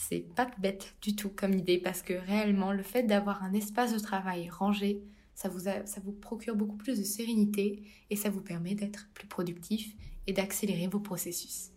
c'est 0.00 0.24
pas 0.34 0.50
bête 0.58 0.94
du 1.02 1.14
tout 1.14 1.28
comme 1.28 1.52
idée 1.52 1.78
parce 1.78 2.02
que 2.02 2.14
réellement 2.14 2.72
le 2.72 2.82
fait 2.82 3.02
d'avoir 3.02 3.42
un 3.42 3.52
espace 3.52 3.92
de 3.92 3.98
travail 3.98 4.48
rangé, 4.48 5.02
ça 5.34 5.48
vous, 5.48 5.60
ça 5.60 6.00
vous 6.02 6.12
procure 6.12 6.56
beaucoup 6.56 6.76
plus 6.76 6.98
de 6.98 7.04
sérénité 7.04 7.82
et 8.08 8.16
ça 8.16 8.30
vous 8.30 8.40
permet 8.40 8.74
d'être 8.74 9.08
plus 9.14 9.28
productif 9.28 9.94
et 10.30 10.32
d'accélérer 10.32 10.86
vos 10.86 11.00
processus. 11.00 11.70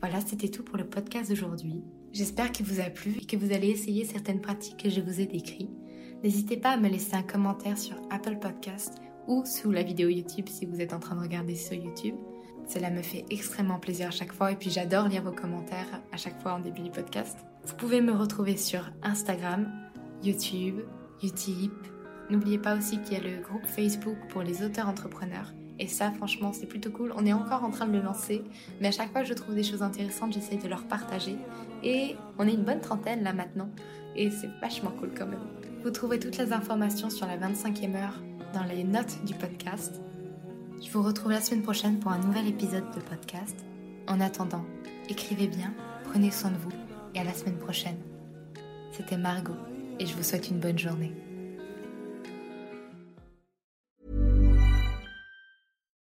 Voilà, 0.00 0.20
c'était 0.20 0.50
tout 0.50 0.62
pour 0.62 0.76
le 0.76 0.86
podcast 0.86 1.30
d'aujourd'hui. 1.30 1.82
J'espère 2.12 2.52
qu'il 2.52 2.66
vous 2.66 2.80
a 2.80 2.90
plu 2.90 3.16
et 3.20 3.24
que 3.24 3.36
vous 3.36 3.52
allez 3.52 3.68
essayer 3.68 4.04
certaines 4.04 4.42
pratiques 4.42 4.82
que 4.82 4.90
je 4.90 5.00
vous 5.00 5.20
ai 5.20 5.26
décrites. 5.26 5.70
N'hésitez 6.22 6.58
pas 6.58 6.72
à 6.72 6.76
me 6.76 6.88
laisser 6.88 7.14
un 7.14 7.22
commentaire 7.22 7.78
sur 7.78 7.96
Apple 8.10 8.38
Podcast 8.38 9.00
ou 9.26 9.44
sous 9.46 9.70
la 9.70 9.82
vidéo 9.82 10.10
YouTube 10.10 10.48
si 10.50 10.66
vous 10.66 10.82
êtes 10.82 10.92
en 10.92 11.00
train 11.00 11.16
de 11.16 11.22
regarder 11.22 11.54
sur 11.54 11.74
YouTube. 11.74 12.14
Cela 12.66 12.90
me 12.90 13.00
fait 13.00 13.24
extrêmement 13.30 13.78
plaisir 13.78 14.08
à 14.08 14.12
chaque 14.12 14.34
fois 14.34 14.52
et 14.52 14.56
puis 14.56 14.70
j'adore 14.70 15.08
lire 15.08 15.22
vos 15.22 15.32
commentaires 15.32 16.02
à 16.12 16.18
chaque 16.18 16.40
fois 16.42 16.52
en 16.52 16.60
début 16.60 16.82
du 16.82 16.90
podcast. 16.90 17.38
Vous 17.64 17.76
pouvez 17.76 18.02
me 18.02 18.12
retrouver 18.12 18.58
sur 18.58 18.90
Instagram, 19.02 19.66
YouTube, 20.22 20.80
Utip. 21.22 21.72
N'oubliez 22.28 22.58
pas 22.58 22.76
aussi 22.76 23.00
qu'il 23.00 23.14
y 23.14 23.16
a 23.16 23.20
le 23.22 23.42
groupe 23.42 23.64
Facebook 23.64 24.18
pour 24.28 24.42
les 24.42 24.62
auteurs 24.62 24.88
entrepreneurs. 24.88 25.54
Et 25.78 25.86
ça, 25.86 26.10
franchement, 26.10 26.52
c'est 26.52 26.66
plutôt 26.66 26.90
cool. 26.90 27.12
On 27.16 27.24
est 27.24 27.32
encore 27.32 27.64
en 27.64 27.70
train 27.70 27.86
de 27.86 27.92
le 27.92 28.02
lancer, 28.02 28.42
mais 28.80 28.88
à 28.88 28.90
chaque 28.90 29.12
fois 29.12 29.22
que 29.22 29.28
je 29.28 29.34
trouve 29.34 29.54
des 29.54 29.62
choses 29.62 29.82
intéressantes, 29.82 30.32
j'essaie 30.32 30.56
de 30.56 30.68
leur 30.68 30.84
partager. 30.84 31.36
Et 31.82 32.16
on 32.38 32.46
est 32.46 32.54
une 32.54 32.64
bonne 32.64 32.80
trentaine 32.80 33.22
là 33.22 33.32
maintenant, 33.32 33.68
et 34.16 34.30
c'est 34.30 34.50
vachement 34.60 34.90
cool 34.90 35.10
quand 35.16 35.26
même. 35.26 35.38
Vous 35.84 35.90
trouverez 35.90 36.18
toutes 36.18 36.36
les 36.38 36.52
informations 36.52 37.10
sur 37.10 37.26
la 37.26 37.36
25e 37.38 37.94
heure 37.94 38.20
dans 38.52 38.64
les 38.64 38.82
notes 38.82 39.24
du 39.24 39.34
podcast. 39.34 40.00
Je 40.84 40.90
vous 40.90 41.02
retrouve 41.02 41.32
la 41.32 41.40
semaine 41.40 41.62
prochaine 41.62 41.98
pour 41.98 42.12
un 42.12 42.18
nouvel 42.18 42.48
épisode 42.48 42.90
de 42.94 43.00
podcast. 43.00 43.64
En 44.08 44.20
attendant, 44.20 44.64
écrivez 45.08 45.46
bien, 45.46 45.72
prenez 46.04 46.30
soin 46.30 46.50
de 46.50 46.56
vous 46.56 46.72
et 47.14 47.20
à 47.20 47.24
la 47.24 47.34
semaine 47.34 47.58
prochaine. 47.58 47.98
C'était 48.92 49.16
Margot 49.16 49.56
et 49.98 50.06
je 50.06 50.14
vous 50.14 50.22
souhaite 50.22 50.48
une 50.48 50.60
bonne 50.60 50.78
journée. 50.78 51.27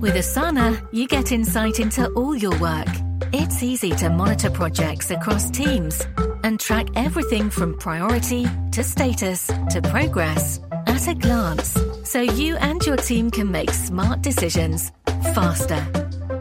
With 0.00 0.14
Asana, 0.14 0.86
you 0.92 1.08
get 1.08 1.32
insight 1.32 1.80
into 1.80 2.08
all 2.10 2.36
your 2.36 2.56
work. 2.60 2.88
It's 3.32 3.62
easy 3.62 3.90
to 3.96 4.10
monitor 4.10 4.50
projects 4.50 5.10
across 5.10 5.50
teams 5.50 6.06
and 6.44 6.58
track 6.58 6.86
everything 6.94 7.50
from 7.50 7.76
priority 7.78 8.46
to 8.72 8.82
status 8.82 9.48
to 9.70 9.82
progress 9.82 10.60
at 10.86 11.08
a 11.08 11.14
glance 11.14 11.76
so 12.04 12.20
you 12.20 12.56
and 12.56 12.84
your 12.86 12.96
team 12.96 13.30
can 13.30 13.50
make 13.50 13.70
smart 13.70 14.22
decisions 14.22 14.92
faster. 15.34 15.84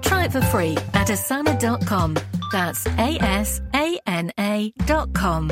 Try 0.01 0.25
it 0.25 0.31
for 0.31 0.41
free 0.41 0.77
at 0.93 1.07
asana.com. 1.07 2.17
That's 2.51 2.85
A 2.87 3.17
S 3.19 3.61
A 3.73 3.99
N 4.07 4.31
A.com. 4.39 5.51